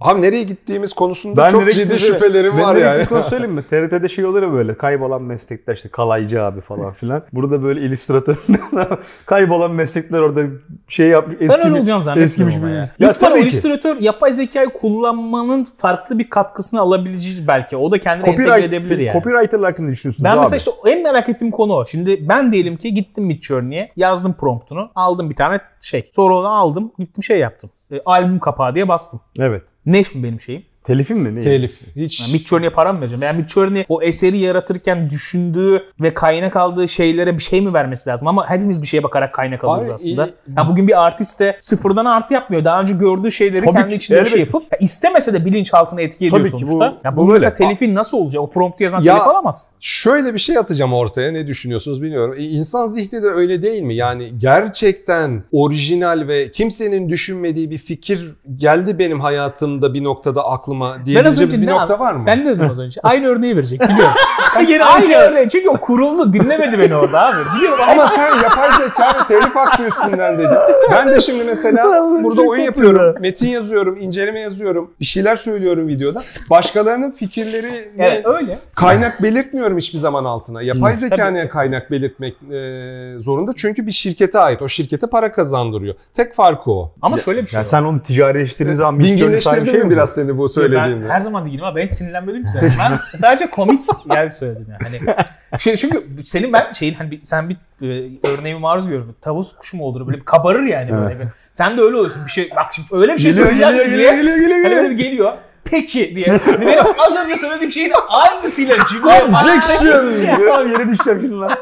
Abi 0.00 0.22
nereye 0.22 0.42
gittiğimiz 0.42 0.92
konusunda 0.92 1.48
çok 1.48 1.60
nereye 1.60 1.72
ciddi 1.72 1.82
gittiğimi- 1.94 1.98
şüphelerim 2.00 2.52
ben 2.56 2.62
var 2.62 2.74
nereye 2.74 2.84
yani. 2.86 3.00
gittiğimi 3.00 3.24
söyleyeyim 3.24 3.54
mi? 3.54 3.62
TRT'de 3.70 4.08
şey 4.08 4.24
olur 4.24 4.42
ya 4.42 4.52
böyle 4.52 4.76
kaybolan 4.76 5.22
meslekler 5.22 5.74
işte 5.74 5.88
kalaycı 5.88 6.44
abi 6.44 6.60
falan 6.60 6.92
filan. 6.92 7.22
Burada 7.32 7.62
böyle 7.62 7.80
illüstratör 7.80 8.36
kaybolan 9.26 9.70
meslekler 9.72 10.18
orada 10.18 10.42
şey 10.88 11.08
yapmış 11.08 11.36
ben 11.40 11.46
eski 11.46 11.62
öyle 11.68 11.78
olacağını 11.78 12.20
eskimiş 12.20 12.54
zannetmiyorum 12.54 12.56
ama 12.64 12.68
bir 12.68 12.74
ya. 12.74 13.06
Ya 13.06 13.08
Lütfen 13.10 13.28
tabii 13.28 13.40
ki. 13.40 13.46
illüstratör 13.48 13.96
yapay 14.00 14.32
zekayı 14.32 14.68
kullanmanın 14.68 15.66
farklı 15.76 16.18
bir 16.18 16.30
katkısını 16.30 16.80
alabileceği 16.80 17.46
belki. 17.46 17.76
O 17.76 17.90
da 17.90 18.00
kendine 18.00 18.28
entegre 18.28 18.46
Copyright, 18.46 18.68
edebilir 18.68 18.98
yani. 18.98 19.12
Copywriter'lar 19.12 19.70
hakkında 19.70 19.90
düşünüyorsunuz 19.90 20.24
Ben 20.24 20.32
abi? 20.32 20.40
mesela 20.40 20.56
işte 20.56 20.70
en 20.86 21.02
merak 21.02 21.28
ettiğim 21.28 21.50
konu 21.50 21.72
o. 21.74 21.86
Şimdi 21.86 22.28
ben 22.28 22.52
diyelim 22.52 22.76
ki 22.76 22.94
gittim 22.94 23.24
Midjourney'e 23.24 23.92
yazdım 23.96 24.34
promptunu. 24.40 24.90
Aldım 24.94 25.30
bir 25.30 25.36
tane 25.36 25.60
şey. 25.80 26.08
Sonra 26.12 26.34
onu 26.34 26.48
aldım 26.48 26.92
gittim 26.98 27.24
şey 27.24 27.38
yaptım. 27.38 27.70
E, 27.92 28.00
albüm 28.04 28.38
kapağı 28.38 28.74
diye 28.74 28.88
bastım. 28.88 29.20
Evet. 29.38 29.68
Ne 29.86 30.04
şimdi 30.04 30.24
benim 30.26 30.40
şeyim? 30.40 30.64
Telifin 30.88 31.18
mi? 31.18 31.34
Ne? 31.34 31.40
Telif. 31.40 31.80
Hiç. 31.96 32.20
Yani 32.20 32.32
Midjourney'e 32.32 32.70
para 32.70 32.92
mı 32.92 33.00
vereceğim? 33.00 33.22
Yani 33.22 33.38
Midjourney 33.38 33.84
o 33.88 34.02
eseri 34.02 34.38
yaratırken 34.38 35.10
düşündüğü 35.10 35.82
ve 36.00 36.14
kaynak 36.14 36.56
aldığı 36.56 36.88
şeylere 36.88 37.34
bir 37.38 37.42
şey 37.42 37.60
mi 37.60 37.74
vermesi 37.74 38.10
lazım? 38.10 38.28
Ama 38.28 38.50
hepimiz 38.50 38.82
bir 38.82 38.86
şeye 38.86 39.02
bakarak 39.02 39.34
kaynak 39.34 39.64
alıyoruz 39.64 39.94
aslında. 39.94 40.26
iyi- 40.26 40.34
Ya 40.56 40.68
bugün 40.68 40.88
bir 40.88 41.06
artist 41.06 41.40
de 41.40 41.56
sıfırdan 41.58 42.04
artı 42.04 42.34
yapmıyor. 42.34 42.64
Daha 42.64 42.80
önce 42.80 42.92
gördüğü 42.94 43.32
şeyleri 43.32 43.64
Tabii 43.64 43.72
kendi 43.74 43.88
ki, 43.90 43.94
içinde 43.96 44.20
bir 44.20 44.26
şey 44.26 44.40
elbette. 44.40 44.56
yapıp 44.58 44.72
ya 44.72 44.78
istemese 44.78 45.32
de 45.32 45.44
bilinçaltına 45.44 46.00
etki 46.00 46.26
ediyor 46.26 46.38
Tabii 46.40 46.48
ki, 46.50 46.66
bu- 46.66 46.70
sonuçta. 46.70 46.98
ya 47.04 47.16
bu 47.16 47.20
bu 47.20 47.26
mesela 47.32 47.50
böyle. 47.50 47.68
telifin 47.68 47.94
nasıl 47.94 48.18
olacak? 48.18 48.42
O 48.42 48.50
promptu 48.50 48.84
yazan 48.84 49.00
Ya- 49.02 49.14
telif 49.14 49.26
alamaz. 49.28 49.66
Şöyle 49.80 50.34
bir 50.34 50.38
şey 50.38 50.58
atacağım 50.58 50.92
ortaya. 50.92 51.32
Ne 51.32 51.46
düşünüyorsunuz 51.46 52.02
bilmiyorum. 52.02 52.34
E, 52.38 52.42
İnsan 52.44 52.86
zihni 52.86 53.22
de 53.22 53.26
öyle 53.26 53.62
değil 53.62 53.82
mi? 53.82 53.94
Yani 53.94 54.32
gerçekten 54.38 55.42
orijinal 55.52 56.28
ve 56.28 56.52
kimsenin 56.52 57.08
düşünmediği 57.08 57.70
bir 57.70 57.78
fikir 57.78 58.34
geldi 58.56 58.98
benim 58.98 59.20
hayatımda 59.20 59.94
bir 59.94 60.04
noktada 60.04 60.46
aklıma 60.46 60.77
az 60.82 61.06
diyebileceğimiz 61.06 61.54
önce 61.56 61.62
bir 61.62 61.72
ne 61.72 61.76
nokta 61.76 61.98
var 61.98 62.14
mı? 62.14 62.26
Ben 62.26 62.46
de 62.46 62.50
dedim 62.50 62.70
az 62.70 62.78
önce. 62.78 63.00
Aynı 63.02 63.26
örneği 63.26 63.56
verecek 63.56 63.80
biliyorum. 63.80 64.14
Yine 64.68 64.84
Aynı 64.84 65.14
örneği. 65.14 65.48
Çünkü 65.48 65.68
o 65.68 65.80
kuruldu. 65.80 66.32
Dinlemedi 66.32 66.78
beni 66.78 66.96
orada 66.96 67.20
abi. 67.20 67.36
Biliyorum 67.56 67.84
ama 67.90 68.08
sen 68.08 68.34
yapay 68.42 68.70
zeka 68.70 69.08
ve 69.08 69.26
telif 69.28 69.56
hakkı 69.56 69.82
üstünden 69.82 70.38
dedin. 70.38 70.56
Ben 70.90 71.08
de 71.08 71.20
şimdi 71.20 71.44
mesela 71.44 71.84
burada 72.24 72.42
oyun 72.42 72.62
yapıyorum. 72.62 73.14
Metin 73.20 73.48
yazıyorum, 73.48 73.96
inceleme 73.96 74.40
yazıyorum. 74.40 74.90
Bir 75.00 75.04
şeyler 75.04 75.36
söylüyorum 75.36 75.88
videoda. 75.88 76.22
Başkalarının 76.50 77.10
fikirleri 77.10 77.90
evet, 77.98 78.26
öyle. 78.26 78.58
kaynak 78.76 79.22
belirtmiyorum 79.22 79.78
hiçbir 79.78 79.98
zaman 79.98 80.24
altına. 80.24 80.62
Yapay 80.62 80.96
zeka 80.96 81.16
Tabii. 81.16 81.34
niye 81.34 81.48
kaynak 81.48 81.90
belirtmek 81.90 82.34
e, 82.52 83.20
zorunda? 83.20 83.52
Çünkü 83.56 83.86
bir 83.86 83.92
şirkete 83.92 84.38
ait. 84.38 84.62
O 84.62 84.68
şirkete 84.68 85.06
para 85.06 85.32
kazandırıyor. 85.32 85.94
Tek 86.14 86.34
farkı 86.34 86.70
o. 86.70 86.92
Ama 87.02 87.18
şöyle 87.18 87.42
bir 87.42 87.46
şey 87.46 87.58
Yani 87.58 87.64
var. 87.64 87.70
sen 87.70 87.82
onu 87.82 88.02
ticarileştirdiğin 88.02 88.76
zaman 88.76 88.94
Midjourney 88.94 89.38
sahibi 89.38 89.70
şey 89.70 89.82
mi 89.82 89.90
biraz 89.90 90.14
seni 90.14 90.38
bu 90.38 90.48
Ben 90.76 90.84
söylediğimle? 90.84 91.12
her 91.12 91.20
zaman 91.20 91.46
değilim 91.46 91.64
ama 91.64 91.76
ben 91.76 91.84
hiç 91.84 91.92
sinirlenmedim 91.92 92.44
ki 92.46 92.52
zaten. 92.52 92.72
Ben 92.78 93.18
sadece 93.18 93.50
komik 93.50 93.80
yer 94.14 94.28
söyledim 94.28 94.66
yani. 94.70 95.16
Hani 95.50 95.60
şey, 95.60 95.76
çünkü 95.76 96.06
senin 96.24 96.52
ben 96.52 96.72
şeyin 96.72 96.94
hani 96.94 97.10
bir, 97.10 97.20
sen 97.24 97.48
bir 97.48 97.56
e, 97.82 98.10
örneğime 98.38 98.60
maruz 98.60 98.84
görüyorum. 98.86 99.16
Tavus 99.20 99.56
kuşu 99.56 99.76
mu 99.76 99.84
olur 99.84 100.06
böyle 100.06 100.18
bir 100.18 100.24
kabarır 100.24 100.64
yani 100.66 100.92
böyle. 100.92 101.20
Bir. 101.20 101.26
Sen 101.52 101.78
de 101.78 101.82
öyle 101.82 101.96
oluyorsun. 101.96 102.24
Bir 102.26 102.30
şey 102.30 102.50
bak 102.56 102.74
şimdi 102.74 102.88
öyle 102.92 103.14
bir 103.14 103.18
şey 103.18 103.30
Geliyor, 103.30 103.46
söyleyeceğim 103.46 103.74
geliyor, 103.76 103.98
diye. 103.98 104.16
geliyor, 104.16 104.36
geliyor, 104.36 104.36
geliyor, 104.36 104.52
Hani 104.54 104.62
geliyor. 104.62 104.82
böyle 104.84 104.90
bir 104.98 105.04
geliyor. 105.04 105.32
Peki 105.70 106.12
diye. 106.16 106.26
Benim 106.60 106.78
az 106.98 107.16
önce 107.16 107.36
söylediğim 107.36 107.72
şeyin 107.72 107.92
aynısıyla 108.08 108.76
cümle 108.90 109.10
Objection! 109.10 110.12
Tamam 110.46 110.68
yere 110.68 110.88
düşeceğim 110.88 111.20
şimdi 111.20 111.34
lan. 111.34 111.50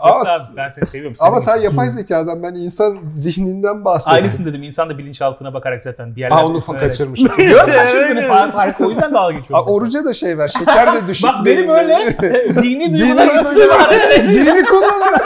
Ama, 0.00 0.20
Abi, 0.20 0.26
ben 0.56 0.68
seni 0.68 0.86
seviyorum. 0.86 1.16
ama 1.20 1.40
sen 1.40 1.56
yapay 1.56 1.88
zekadan 1.88 2.42
ben 2.42 2.54
insan 2.54 2.98
zihninden 3.12 3.84
bahsediyorum. 3.84 4.22
Aynısını 4.22 4.46
dedim. 4.46 4.62
İnsan 4.62 4.90
da 4.90 4.98
bilinçaltına 4.98 5.54
bakarak 5.54 5.82
zaten 5.82 6.16
bir 6.16 6.20
yerden 6.20 6.36
Ha 6.36 6.46
onu 6.46 6.56
beslenerek- 6.58 6.78
kaçırmışım. 6.80 7.26
Yok 7.26 7.66
kaçırdın. 7.66 8.16
Har- 8.16 8.52
Harika 8.54 8.84
o 8.86 8.90
yüzden 8.90 9.14
dalga 9.14 9.26
Aa, 9.36 9.38
geçiyorum. 9.38 9.66
oruca 9.68 10.04
da 10.04 10.14
şey 10.14 10.38
ver. 10.38 10.48
Şeker 10.48 10.94
de 10.94 11.08
düşük. 11.08 11.24
Bak 11.24 11.34
benim 11.46 11.68
öyle 11.70 11.98
dini 12.62 12.92
duygular 12.98 13.42
üstü 13.44 13.68
var. 13.68 13.90
dini 14.28 14.64
kullanarak. 14.64 15.22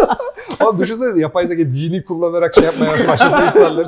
Oğlum 0.60 0.80
düşünsene 0.80 1.20
yapay 1.20 1.46
zeka 1.46 1.62
dini 1.62 2.04
kullanarak 2.04 2.54
şey 2.54 2.64
yapmaya 2.64 3.08
başlasa 3.08 3.44
insanlar. 3.44 3.86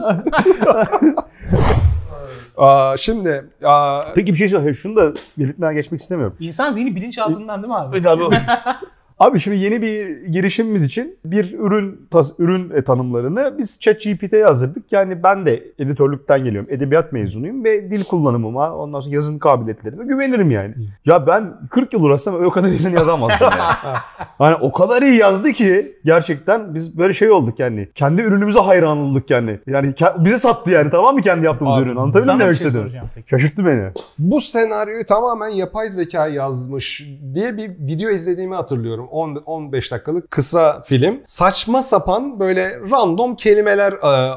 Aa, 2.56 2.97
şimdi 2.99 3.44
aa, 3.64 4.00
Peki 4.14 4.32
bir 4.32 4.38
şey 4.38 4.49
söyleyeyim. 4.49 4.75
Şunu 4.75 4.97
da 4.97 5.12
belirtmeden 5.38 5.75
geçmek 5.75 6.00
istemiyorum. 6.00 6.37
İnsan 6.40 6.73
zihni 6.73 6.97
bilinçaltından 6.97 7.62
değil 7.62 7.68
mi 7.68 7.76
abi? 7.76 8.09
Abi, 8.09 8.23
abi 9.23 9.41
şimdi 9.41 9.57
yeni 9.57 9.83
bir 9.83 10.25
girişimimiz 10.26 10.83
için 10.83 11.19
bir 11.25 11.59
ürün 11.59 12.09
tas, 12.11 12.33
ürün 12.38 12.71
e, 12.71 12.85
tanımlarını 12.85 13.55
biz 13.59 13.81
ChatGPT'ye 13.81 14.41
yazdırdık. 14.41 14.93
Yani 14.93 15.23
ben 15.23 15.47
de 15.47 15.64
editörlükten 15.79 16.45
geliyorum. 16.45 16.69
Edebiyat 16.71 17.12
mezunuyum 17.12 17.64
ve 17.64 17.91
dil 17.91 18.05
kullanımıma, 18.05 18.76
ondan 18.76 19.00
sonra 19.00 19.14
yazın 19.14 19.38
kabiliyetlerime 19.38 20.05
güvenirim 20.05 20.50
yani. 20.50 20.75
Ya 21.07 21.26
ben 21.26 21.55
40 21.71 21.93
yıl 21.93 22.02
uğraşsam 22.02 22.35
o 22.45 22.50
kadar 22.50 22.69
iyi 22.69 22.95
yazamazdım 22.95 23.38
yani. 23.41 23.62
Hani 24.38 24.55
o 24.55 24.73
kadar 24.73 25.02
iyi 25.02 25.17
yazdı 25.17 25.52
ki 25.52 25.99
gerçekten 26.05 26.75
biz 26.75 26.99
böyle 26.99 27.12
şey 27.12 27.31
olduk 27.31 27.59
yani. 27.59 27.88
Kendi 27.95 28.23
ürünümüze 28.23 28.59
hayran 28.61 28.99
olduk 28.99 29.31
yani. 29.31 29.61
Yani 29.67 29.88
ke- 29.88 30.25
bize 30.25 30.38
sattı 30.38 30.71
yani 30.71 30.91
tamam 30.91 31.14
mı 31.14 31.23
kendi 31.23 31.47
yaptığımız 31.47 31.75
Abi, 31.75 31.83
ürün? 31.83 31.97
Anlatabiliyor 31.97 32.25
Sana 32.25 32.35
muyum 32.35 32.49
demek 32.49 32.59
şey 32.59 32.69
istedim? 32.69 33.25
Şaşırttı 33.26 33.67
beni. 33.67 33.91
bu 34.19 34.41
senaryoyu 34.41 35.07
tamamen 35.07 35.49
yapay 35.49 35.88
zeka 35.88 36.29
yazmış 36.29 37.07
diye 37.35 37.57
bir 37.57 37.71
video 37.71 38.11
izlediğimi 38.11 38.55
hatırlıyorum. 38.55 39.09
10 39.12 39.37
15 39.47 39.92
dakikalık 39.92 40.31
kısa 40.31 40.83
film. 40.83 41.21
Saçma 41.26 41.83
sapan 41.83 42.40
böyle 42.40 42.81
random 42.90 43.37
kelimeler 43.37 43.92
e, 43.92 44.33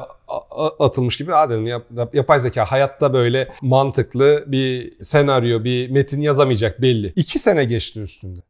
atılmış 0.78 1.16
gibi. 1.16 1.32
Ha 1.32 1.50
dedim 1.50 1.66
yap- 1.66 2.14
yapay 2.14 2.40
zeka 2.40 2.64
hayatta 2.64 3.14
böyle 3.14 3.48
mantıklı 3.62 4.44
bir 4.46 4.92
senaryo, 5.02 5.64
bir 5.64 5.90
metin 5.90 6.20
yazamayacak 6.20 6.82
belli. 6.82 7.12
İki 7.16 7.38
sene 7.38 7.64
geçti 7.64 8.00
üstünde. 8.00 8.40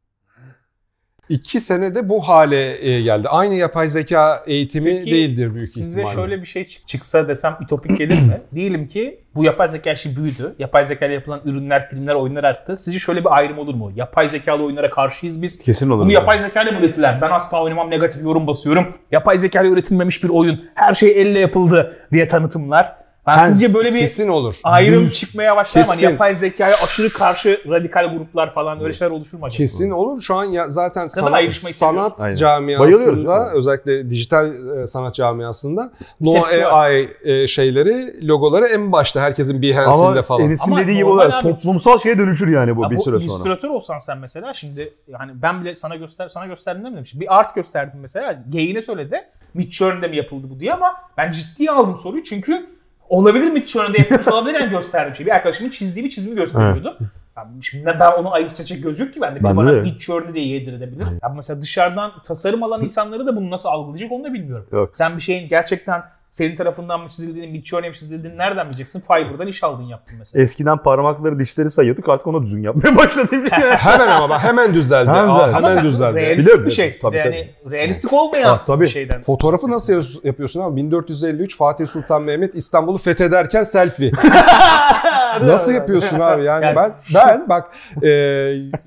İki 1.28 1.61
senede 1.61 2.09
bu 2.09 2.21
hale 2.28 2.88
e, 2.88 3.02
geldi. 3.02 3.28
Aynı 3.28 3.54
yapay 3.54 3.88
zeka 3.88 4.42
eğitimi 4.47 4.99
Peki, 4.99 5.11
değildir 5.11 5.54
büyük 5.54 5.68
size 5.68 5.88
ihtimalle. 5.88 6.14
şöyle 6.14 6.40
bir 6.40 6.47
şey 6.47 6.64
çık- 6.64 6.88
çıksa 6.88 7.28
desem 7.28 7.56
ütopik 7.62 7.99
gelir 7.99 8.21
mi? 8.23 8.40
Diyelim 8.54 8.88
ki 8.88 9.21
bu 9.35 9.45
yapay 9.45 9.68
zeka 9.68 9.92
işi 9.92 10.16
büyüdü. 10.16 10.54
Yapay 10.59 10.85
zeka 10.85 11.06
ile 11.06 11.14
yapılan 11.14 11.40
ürünler, 11.45 11.88
filmler, 11.88 12.14
oyunlar 12.14 12.45
arttı. 12.45 12.76
Sizce 12.76 12.99
şöyle 12.99 13.21
bir 13.21 13.37
ayrım 13.38 13.59
olur 13.59 13.75
mu? 13.75 13.92
Yapay 13.97 14.28
zekalı 14.28 14.64
oyunlara 14.64 14.90
karşıyız 14.90 15.42
biz. 15.42 15.59
Kesin 15.59 15.90
olur. 15.90 16.04
Bunu 16.04 16.12
yani. 16.12 16.21
yapay 16.21 16.38
zeka 16.38 16.62
ile 16.62 16.71
mi 16.71 16.78
ürettiler? 16.78 17.21
Ben 17.23 17.30
asla 17.30 17.62
oynamam 17.62 17.90
negatif 17.90 18.23
yorum 18.25 18.47
basıyorum. 18.47 18.95
Yapay 19.12 19.38
zeka 19.38 19.62
ile 19.62 19.68
üretilmemiş 19.68 20.25
bir 20.25 20.28
oyun. 20.28 20.64
Her 20.75 20.95
şey 20.95 21.21
elle 21.23 21.38
yapıldı 21.38 21.97
diye 22.12 22.28
tanıtımlar. 22.28 23.05
Ben 23.26 23.38
Ben 23.38 23.49
sizce 23.50 23.75
böyle 23.75 23.95
bir 23.95 24.00
Kesin 24.00 24.28
olur. 24.28 24.54
ayrım 24.64 25.09
çıkmaya 25.09 25.56
başlar 25.56 25.80
mı? 25.80 25.87
Hani 25.87 26.00
Kesin. 26.00 26.11
yapay 26.12 26.35
zekaya 26.35 26.76
aşırı 26.85 27.11
karşı 27.12 27.61
radikal 27.68 28.16
gruplar 28.16 28.54
falan 28.54 28.80
öyle 28.83 28.92
şeyler 28.92 29.11
oluşur 29.12 29.38
mu 29.38 29.47
acaba? 29.47 29.56
Kesin 29.56 29.90
olur. 29.90 30.21
Şu 30.21 30.35
an 30.35 30.45
ya 30.45 30.68
zaten 30.68 31.09
sanat, 31.09 31.52
sanat. 31.54 32.12
Aynen. 32.21 32.37
Camiasında 32.37 33.50
özellikle 33.52 34.11
dijital 34.11 34.52
e, 34.83 34.87
sanat 34.87 35.14
camiasında 35.14 35.92
No. 36.21 36.35
AI 36.71 37.09
e, 37.25 37.47
şeyleri, 37.47 38.28
logoları 38.28 38.66
en 38.66 38.92
başta 38.92 39.21
herkesin 39.21 39.52
Ama 39.54 39.62
Behance'inde 39.62 40.23
falan. 40.23 40.52
Ama 40.66 40.76
dediği 40.78 40.97
gibi 40.97 41.04
olarak 41.04 41.35
abi. 41.35 41.42
toplumsal 41.42 41.99
şeye 41.99 42.18
dönüşür 42.18 42.49
yani 42.49 42.76
bu 42.76 42.83
Ya 42.83 42.90
bir 42.90 42.97
bu 42.97 43.00
süre 43.00 43.18
sonra. 43.18 43.35
illüstratör 43.35 43.68
olsan 43.68 43.99
sen 43.99 44.18
mesela 44.18 44.54
şimdi 44.54 44.95
yani 45.09 45.33
ben 45.42 45.61
bile 45.61 45.75
sana 45.75 45.97
göster 45.97 46.28
sana 46.28 46.47
gösterdim 46.47 46.85
demedim. 46.85 47.06
Şimdi 47.06 47.25
bir 47.25 47.38
art 47.38 47.54
gösterdim 47.54 48.00
mesela. 48.00 48.42
Geyine 48.50 48.83
söyledi. 48.83 49.21
Midjourney'de 49.54 50.09
mi 50.09 50.16
yapıldı 50.16 50.47
bu 50.50 50.61
diye 50.61 50.73
ama 50.75 50.95
ben 51.16 51.30
ciddiye 51.30 51.71
aldım 51.71 51.97
soruyu 51.97 52.23
çünkü 52.23 52.66
olabilir 53.08 53.50
Midjourney'de 53.50 53.98
yapılmış 53.98 54.28
olabilir 54.28 54.60
yani 54.60 54.70
gösterdiğim 54.70 55.16
şey. 55.16 55.26
Bir 55.26 55.30
arkadaşımın 55.30 55.70
çizdiği 55.70 56.04
bir 56.04 56.10
çizimi 56.10 56.36
gösteriyordu. 56.36 56.98
Yani 57.36 57.48
şimdi 57.62 57.86
ben 57.86 58.12
onu 58.18 58.32
ayırt 58.32 58.54
edecek 58.54 58.82
göz 58.82 59.00
yok 59.00 59.12
ki 59.12 59.20
bende. 59.20 59.38
Bir 59.38 59.44
Bende 59.44 59.56
bana 59.56 59.72
de. 59.72 59.80
Midjourney 59.80 60.34
diye 60.34 60.46
yedirebilir. 60.46 61.06
Ya 61.22 61.28
mesela 61.36 61.62
dışarıdan 61.62 62.12
tasarım 62.22 62.62
alan 62.62 62.82
insanları 62.82 63.26
da 63.26 63.36
bunu 63.36 63.50
nasıl 63.50 63.68
algılayacak 63.68 64.12
onu 64.12 64.25
da 64.25 64.32
bilmiyorum. 64.32 64.66
Yok. 64.72 64.90
Sen 64.96 65.16
bir 65.16 65.22
şeyin 65.22 65.48
gerçekten 65.48 66.02
senin 66.30 66.56
tarafından 66.56 67.00
mı 67.00 67.09
çizildiğini, 67.09 67.52
Midjourney'e 67.52 67.90
mi 67.90 67.97
çizildiğini 67.97 68.38
nereden 68.38 68.66
bileceksin? 68.68 69.00
Fiverr'dan 69.00 69.47
iş 69.47 69.64
aldın 69.64 69.83
yaptın 69.83 70.16
mesela. 70.18 70.42
Eskiden 70.45 70.78
parmakları 70.78 71.38
dişleri 71.38 71.71
sayıyorduk 71.71 72.09
artık 72.09 72.26
onu 72.26 72.42
düzgün 72.42 72.62
yapmaya 72.62 72.97
başladım. 72.97 73.45
Hemen 73.50 74.09
ama 74.09 74.28
bak 74.28 74.42
hemen 74.45 74.75
düzeldi. 74.75 75.11
Hemen 75.11 75.28
Aa, 75.28 75.52
hemen 75.62 75.85
düzeldi. 75.85 76.16
Realistik 76.16 76.38
Biliyorum, 76.47 76.66
bir 76.66 76.71
şey. 76.71 76.99
Tabii, 76.99 77.16
yani 77.16 77.50
realistik 77.71 78.12
olmayan 78.12 78.49
Ha, 78.49 78.64
tabii. 78.66 78.85
bir 78.85 78.88
şeyden. 78.88 79.23
Fotoğrafı 79.23 79.71
nasıl 79.71 80.25
yapıyorsun 80.25 80.61
abi? 80.61 80.76
1453 80.76 81.56
Fatih 81.56 81.87
Sultan 81.87 82.23
Mehmet 82.23 82.54
İstanbul'u 82.54 82.99
fethederken 82.99 83.62
selfie. 83.62 84.12
nasıl 85.42 85.73
yapıyorsun 85.73 86.21
abi? 86.21 86.45
Yani, 86.45 86.64
Yani 86.64 86.76
ben 86.76 86.95
şu- 87.02 87.14
ben 87.14 87.49
bak 87.49 87.71
e, 88.02 88.09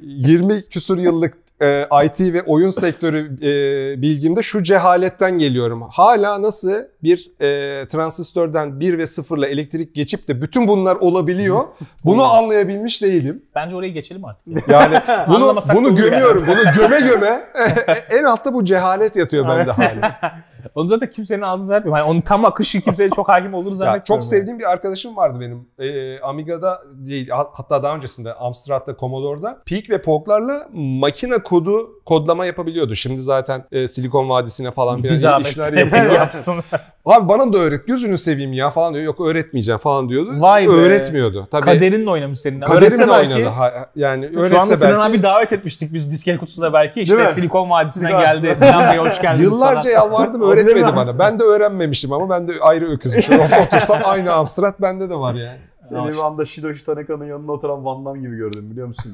20 0.02 0.70
küsur 0.70 0.98
yıllık 0.98 1.34
e, 1.62 1.88
IT 2.06 2.20
ve 2.20 2.42
oyun 2.42 2.70
sektörü 2.70 3.38
e, 3.42 4.02
bilgimde 4.02 4.42
şu 4.42 4.64
cehaletten 4.64 5.40
geliyorum. 5.40 5.82
Hala 5.92 6.42
nasıl 6.42 6.74
bir 7.04 7.32
e, 7.42 7.88
transistörden 7.88 8.80
1 8.80 8.98
ve 8.98 9.08
0 9.08 9.38
ile 9.38 9.46
elektrik 9.46 9.96
geçip 9.96 10.28
de 10.28 10.42
bütün 10.42 10.68
bunlar 10.68 10.96
olabiliyor. 10.96 11.64
Bunu 12.06 12.24
anlayabilmiş 12.24 13.02
değilim. 13.02 13.44
Bence 13.56 13.76
oraya 13.76 13.90
geçelim 13.90 14.26
artık. 14.26 14.48
Yani 14.68 15.02
bunu 15.28 15.36
Anlamasak 15.36 15.76
da 15.76 15.80
bunu 15.80 15.88
olur 15.88 15.98
gömüyorum. 15.98 16.46
Bunu 16.48 16.74
göme 16.78 17.00
göme 17.00 17.44
en 18.10 18.24
altta 18.24 18.54
bu 18.54 18.66
cehalet 18.66 19.16
yatıyor 19.16 19.48
bende 19.48 19.72
hala. 19.72 20.20
Onu 20.76 20.88
zaten 20.88 21.10
kimsenin 21.12 21.42
aldığı 21.42 21.66
zaten. 21.66 21.90
Yani 21.90 22.04
onun 22.04 22.22
tam 22.22 22.46
akışı 22.46 22.82
kimseye 22.82 23.10
çok 23.10 23.30
hakim 23.30 23.54
olduğunu 23.54 23.70
Ya 23.72 23.76
zannetmiyorum. 23.76 24.04
çok 24.04 24.16
yani. 24.16 24.24
sevdiğim 24.24 24.60
bir 24.60 24.72
arkadaşım 24.72 25.16
vardı 25.18 25.38
benim. 25.42 25.68
Ee, 25.80 26.20
Amiga'da 26.20 26.80
değil 26.94 27.30
hat- 27.30 27.50
hatta 27.54 27.84
daha 27.84 27.96
öncesinde 27.96 28.34
Amstrad'da 28.34 28.96
Commodore'da 29.00 29.62
Peak 29.66 29.90
ve 29.90 30.02
POG'larla 30.02 30.68
makine 30.74 31.38
kodu 31.38 31.99
kodlama 32.10 32.46
yapabiliyordu. 32.46 32.96
Şimdi 32.96 33.22
zaten 33.22 33.64
e, 33.72 33.88
Silikon 33.88 34.30
Vadisi'ne 34.30 34.72
falan 34.72 35.02
filan 35.02 35.16
zahmet 35.16 35.48
işler 35.48 35.74
yapıyor. 35.74 36.12
yapsın. 36.12 36.56
Abi 37.06 37.30
bana 37.30 37.54
da 37.54 37.58
öğret 37.58 37.88
gözünü 37.88 38.18
seveyim 38.18 38.54
ya 38.54 38.70
falan 38.72 38.94
diyor. 38.94 39.06
Yok 39.06 39.22
öğretmeyeceğim 39.28 39.80
falan 39.80 40.10
diyordu. 40.10 40.30
Vay 40.38 40.68
be. 40.68 40.72
Öğretmiyordu. 40.72 41.48
Tabii 41.52 41.66
Kaderinle 41.66 42.10
oynamış 42.10 42.40
seninle. 42.40 42.66
kaderimle 42.66 42.86
Öğretse 42.88 43.08
belki- 43.08 43.34
oynadı. 43.36 43.50
Ha, 43.50 43.72
yani 43.96 44.30
Şu 44.34 44.40
anda 44.40 44.42
öğretse 44.48 44.76
Sinan 44.78 45.00
belki. 45.00 45.04
abi 45.18 45.24
davet 45.24 45.54
etmiştik 45.54 45.94
biz 45.94 46.12
diskel 46.12 46.38
kutusuna 46.38 46.74
belki. 46.74 47.02
İşte 47.02 47.16
mi? 47.16 47.30
Silikon 47.30 47.70
Vadisi'nden 47.70 48.08
Silikon 48.08 48.22
geldi. 48.22 48.56
Sinan 48.58 48.92
Bey 48.92 48.98
hoş 48.98 49.22
geldiniz 49.22 49.46
Yıllarca 49.46 49.82
falan. 49.82 49.92
yalvardım 49.94 50.42
öğretmedi 50.52 50.84
bana. 50.96 51.20
Ben 51.20 51.40
de 51.40 51.44
öğrenmemiştim 51.44 52.14
ama 52.14 52.30
ben 52.30 52.48
de 52.48 52.52
ayrı 52.62 52.86
öküzmüşüm. 52.92 53.40
Otursam 53.66 54.00
aynı 54.04 54.34
Amstrad 54.34 54.74
bende 54.82 55.10
de 55.10 55.16
var 55.16 55.34
yani. 55.36 55.58
Seni 55.82 56.08
bir 56.08 56.18
anda 56.18 56.46
Shidoshi 56.46 56.86
Tanaka'nın 56.86 57.26
yanına 57.26 57.52
oturan 57.52 57.86
Van 57.86 58.06
Damme 58.06 58.20
gibi 58.20 58.38
gördüm 58.38 58.72
biliyor 58.72 58.88
musun? 58.88 59.12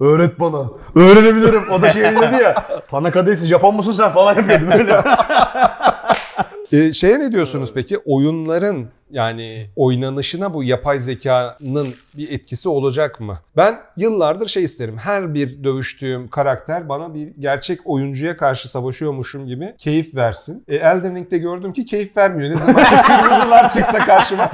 Öğret 0.00 0.40
bana. 0.40 0.66
Öğrenebilirim. 0.94 1.62
O 1.72 1.82
da 1.82 1.90
şey 1.90 2.02
dedi 2.02 2.42
ya. 2.42 2.54
Tanaka 2.90 3.26
değilsin 3.26 3.46
Japon 3.46 3.74
musun 3.74 3.92
sen 3.92 4.12
falan 4.12 4.34
yapıyordu 4.36 4.64
böyle. 4.78 5.02
Ee, 6.72 6.92
şeye 6.92 7.18
ne 7.20 7.32
diyorsunuz 7.32 7.72
peki? 7.74 7.98
Oyunların 7.98 8.86
yani 9.10 9.66
oynanışına 9.76 10.54
bu 10.54 10.64
yapay 10.64 10.98
zekanın 10.98 11.88
bir 12.16 12.30
etkisi 12.30 12.68
olacak 12.68 13.20
mı? 13.20 13.38
Ben 13.56 13.78
yıllardır 13.96 14.48
şey 14.48 14.64
isterim. 14.64 14.96
Her 14.98 15.34
bir 15.34 15.64
dövüştüğüm 15.64 16.28
karakter 16.28 16.88
bana 16.88 17.14
bir 17.14 17.28
gerçek 17.38 17.80
oyuncuya 17.84 18.36
karşı 18.36 18.70
savaşıyormuşum 18.70 19.46
gibi 19.46 19.74
keyif 19.78 20.14
versin. 20.14 20.64
E, 20.68 20.74
Elden 20.76 21.14
Ring'de 21.16 21.38
gördüm 21.38 21.72
ki 21.72 21.84
keyif 21.86 22.16
vermiyor. 22.16 22.50
Ne 22.50 22.60
zaman 22.60 22.84
kırmızılar 23.06 23.68
çıksa 23.70 23.98
karşıma. 23.98 24.52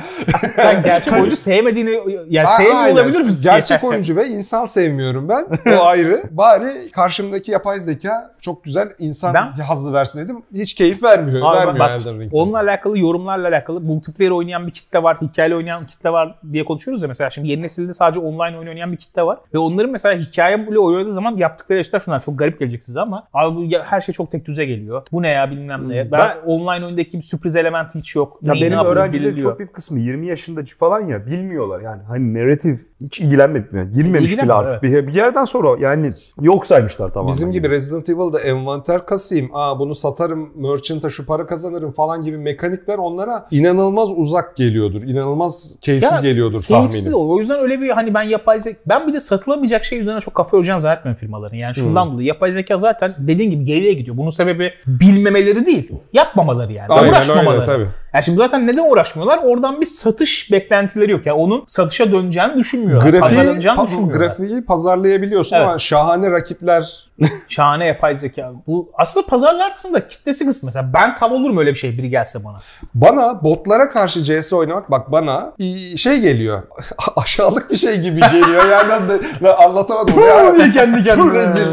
Sen 0.56 0.82
gerçek 0.82 1.12
oyuncu 1.12 1.36
sevmediğini 1.36 1.90
ya 2.28 2.42
A- 2.44 2.46
sevmiyor 2.46 2.76
aynen. 2.76 2.94
olabilir 2.94 3.20
misin? 3.20 3.42
Gerçek 3.42 3.84
oyuncu 3.84 4.16
ve 4.16 4.26
insan 4.28 4.64
sevmiyorum 4.64 5.28
ben. 5.28 5.46
O 5.78 5.84
ayrı. 5.84 6.22
Bari 6.30 6.90
karşımdaki 6.90 7.50
yapay 7.50 7.80
zeka 7.80 8.34
çok 8.40 8.64
güzel 8.64 8.88
insan 8.98 9.34
Ben- 9.34 9.52
hazzı 9.62 9.92
versin 9.92 10.20
dedim. 10.24 10.42
Hiç 10.54 10.74
keyif 10.74 11.02
vermiyor. 11.02 11.40
Abi 11.44 11.56
vermiyor 11.56 11.78
bak, 11.78 11.90
Elden 12.06 12.20
Ring'de. 12.20 12.36
Onunla 12.36 12.58
alakalı 12.58 12.98
yorumlarla 12.98 13.48
alakalı 13.48 13.80
multiplayer 13.80 14.30
oynayan 14.30 14.66
bir 14.66 14.72
kitle 14.72 15.02
var, 15.02 15.16
hikayeli 15.20 15.56
oynayan 15.56 15.86
kitle 15.86 16.10
var 16.10 16.38
diye 16.52 16.64
konuşuyoruz 16.64 17.02
ya 17.02 17.08
mesela 17.08 17.30
şimdi 17.30 17.48
yeni 17.48 17.62
nesilde 17.62 17.94
sadece 17.94 18.20
online 18.20 18.58
oyun 18.58 18.68
oynayan 18.68 18.92
bir 18.92 18.96
kitle 18.96 19.22
var 19.22 19.38
ve 19.54 19.58
onların 19.58 19.90
mesela 19.90 20.20
hikaye 20.20 20.66
bile 20.70 20.78
oynadığı 20.78 21.12
zaman 21.12 21.36
yaptıkları 21.36 21.80
işler 21.80 22.00
şunlar 22.00 22.20
çok 22.20 22.38
garip 22.38 22.58
gelecek 22.58 22.84
size 22.84 23.00
ama 23.00 23.28
abi 23.34 23.56
bu 23.56 23.64
ya- 23.64 23.84
her 23.84 24.00
şey 24.00 24.12
çok 24.14 24.30
tek 24.30 24.46
düze 24.46 24.64
geliyor. 24.64 25.02
Bu 25.12 25.22
ne 25.22 25.28
ya 25.28 25.50
bilmem 25.50 25.88
ne. 25.88 26.12
Ben, 26.12 26.18
Hmm. 26.18 26.28
Ben- 26.44 26.46
online 26.50 26.84
oyundaki 26.86 27.16
bir 27.16 27.22
sürpriz 27.22 27.56
elementi 27.56 27.98
hiç 27.98 28.16
yok. 28.16 28.38
Ya 28.42 28.52
Neyi 28.52 28.64
benim 28.64 28.78
öğrencilerin 28.78 29.36
çok 29.36 29.58
büyük 29.58 29.72
kısmı 29.74 29.98
20 30.00 30.26
yaşında 30.26 30.60
falan 30.78 31.00
ya 31.00 31.26
bilmiyorlar 31.26 31.80
yani 31.80 32.02
hani 32.02 32.34
narratif 32.34 32.80
hiç 33.02 33.20
ilgilenmedik 33.20 33.72
yani 33.72 33.90
girmemiş 33.92 34.18
bile 34.20 34.24
İlgilenmiyor, 34.24 34.58
artık 34.58 34.82
bir, 34.82 35.06
bir 35.06 35.14
yerden 35.14 35.44
sonra 35.44 35.68
yani 35.80 36.12
yok 36.40 36.66
saymışlar 36.66 37.12
tamamen. 37.12 37.32
Bizim 37.34 37.52
gibi 37.52 37.70
Resident 37.70 38.08
Evil'da 38.08 38.40
envanter 38.40 39.06
kasayım, 39.06 39.50
aa 39.52 39.78
bunu 39.78 39.94
satarım, 39.94 40.52
merchant'a 40.56 41.10
şu 41.10 41.26
para 41.26 41.46
kazanırım 41.46 41.92
falan 41.94 42.24
gibi 42.24 42.38
mekanikler 42.38 42.98
onlara 42.98 43.46
inanılmaz 43.50 44.08
uzak 44.16 44.56
geliyordur. 44.56 45.02
İnanılmaz 45.02 45.76
keyifsiz 45.80 46.12
Ya, 46.24 46.30
geliyordur 46.30 46.62
Keyifsiz 46.62 47.04
tahminim. 47.04 47.30
o. 47.30 47.38
Yüzden 47.38 47.58
öyle 47.60 47.80
bir 47.80 47.90
hani 47.90 48.14
ben 48.14 48.22
yapay 48.22 48.60
zeka... 48.60 48.78
Ben 48.86 49.08
bir 49.08 49.12
de 49.12 49.20
satılamayacak 49.20 49.84
şey 49.84 49.98
üzerine 50.00 50.20
çok 50.20 50.34
kafa 50.34 50.56
yoracağını 50.56 50.80
zannetmiyorum 50.80 51.20
firmaların. 51.20 51.56
Yani 51.56 51.74
şundan 51.74 52.12
dolayı 52.12 52.26
yapay 52.28 52.52
zeka 52.52 52.76
zaten 52.76 53.14
dediğin 53.18 53.50
gibi 53.50 53.64
geriye 53.64 53.92
gidiyor. 53.92 54.16
Bunun 54.16 54.30
sebebi 54.30 54.72
bilmemeleri 54.86 55.66
değil. 55.66 55.92
Yapmamaları 56.12 56.72
yani. 56.72 56.88
Aynen 56.92 57.12
Uğraşmamaları. 57.12 57.54
öyle 57.54 57.64
tabii. 57.64 57.86
Yani 58.14 58.24
şimdi 58.24 58.38
zaten 58.38 58.66
neden 58.66 58.90
uğraşmıyorlar? 58.90 59.38
Oradan 59.44 59.80
bir 59.80 59.86
satış 59.86 60.52
beklentileri 60.52 61.10
yok. 61.12 61.26
Yani 61.26 61.38
onun 61.38 61.64
satışa 61.66 62.12
döneceğini 62.12 62.56
düşünmüyorlar. 62.56 63.10
Grafiği, 63.10 63.20
Pazarlanacağını 63.36 63.80
pa- 63.80 63.86
düşünmüyorlar. 63.86 64.26
grafiği 64.26 64.64
pazarlayabiliyorsun 64.64 65.56
Evet. 65.56 65.68
ama 65.68 65.78
şahane 65.78 66.30
rakipler 66.30 67.04
Şahane 67.48 67.86
yapay 67.86 68.14
zeka. 68.14 68.52
Bu 68.66 68.92
aslında 68.98 69.26
pazarlarsın 69.26 69.94
da 69.94 70.08
kitlesi 70.08 70.46
kısmı. 70.46 70.66
Mesela 70.66 70.90
ben 70.94 71.14
tav 71.14 71.30
olurum 71.32 71.58
öyle 71.58 71.70
bir 71.70 71.74
şey 71.74 71.98
biri 71.98 72.10
gelse 72.10 72.38
bana. 72.44 72.56
Bana 72.94 73.44
botlara 73.44 73.90
karşı 73.90 74.24
CS 74.24 74.52
oynamak 74.52 74.90
bak 74.90 75.12
bana 75.12 75.52
bir 75.58 75.96
şey 75.96 76.20
geliyor. 76.20 76.62
Aşağılık 77.16 77.70
bir 77.70 77.76
şey 77.76 78.00
gibi 78.00 78.20
geliyor. 78.20 78.64
Yani 78.70 78.88
ben, 78.90 79.08
de, 79.08 79.20
ben 79.42 79.54
anlatamadım. 79.64 80.20
ya. 80.20 80.54
diye 80.54 80.72
kendi 80.72 81.04
kendine. 81.04 81.14
Çok 81.26 81.34
rezil. 81.34 81.66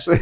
Şey, 0.00 0.14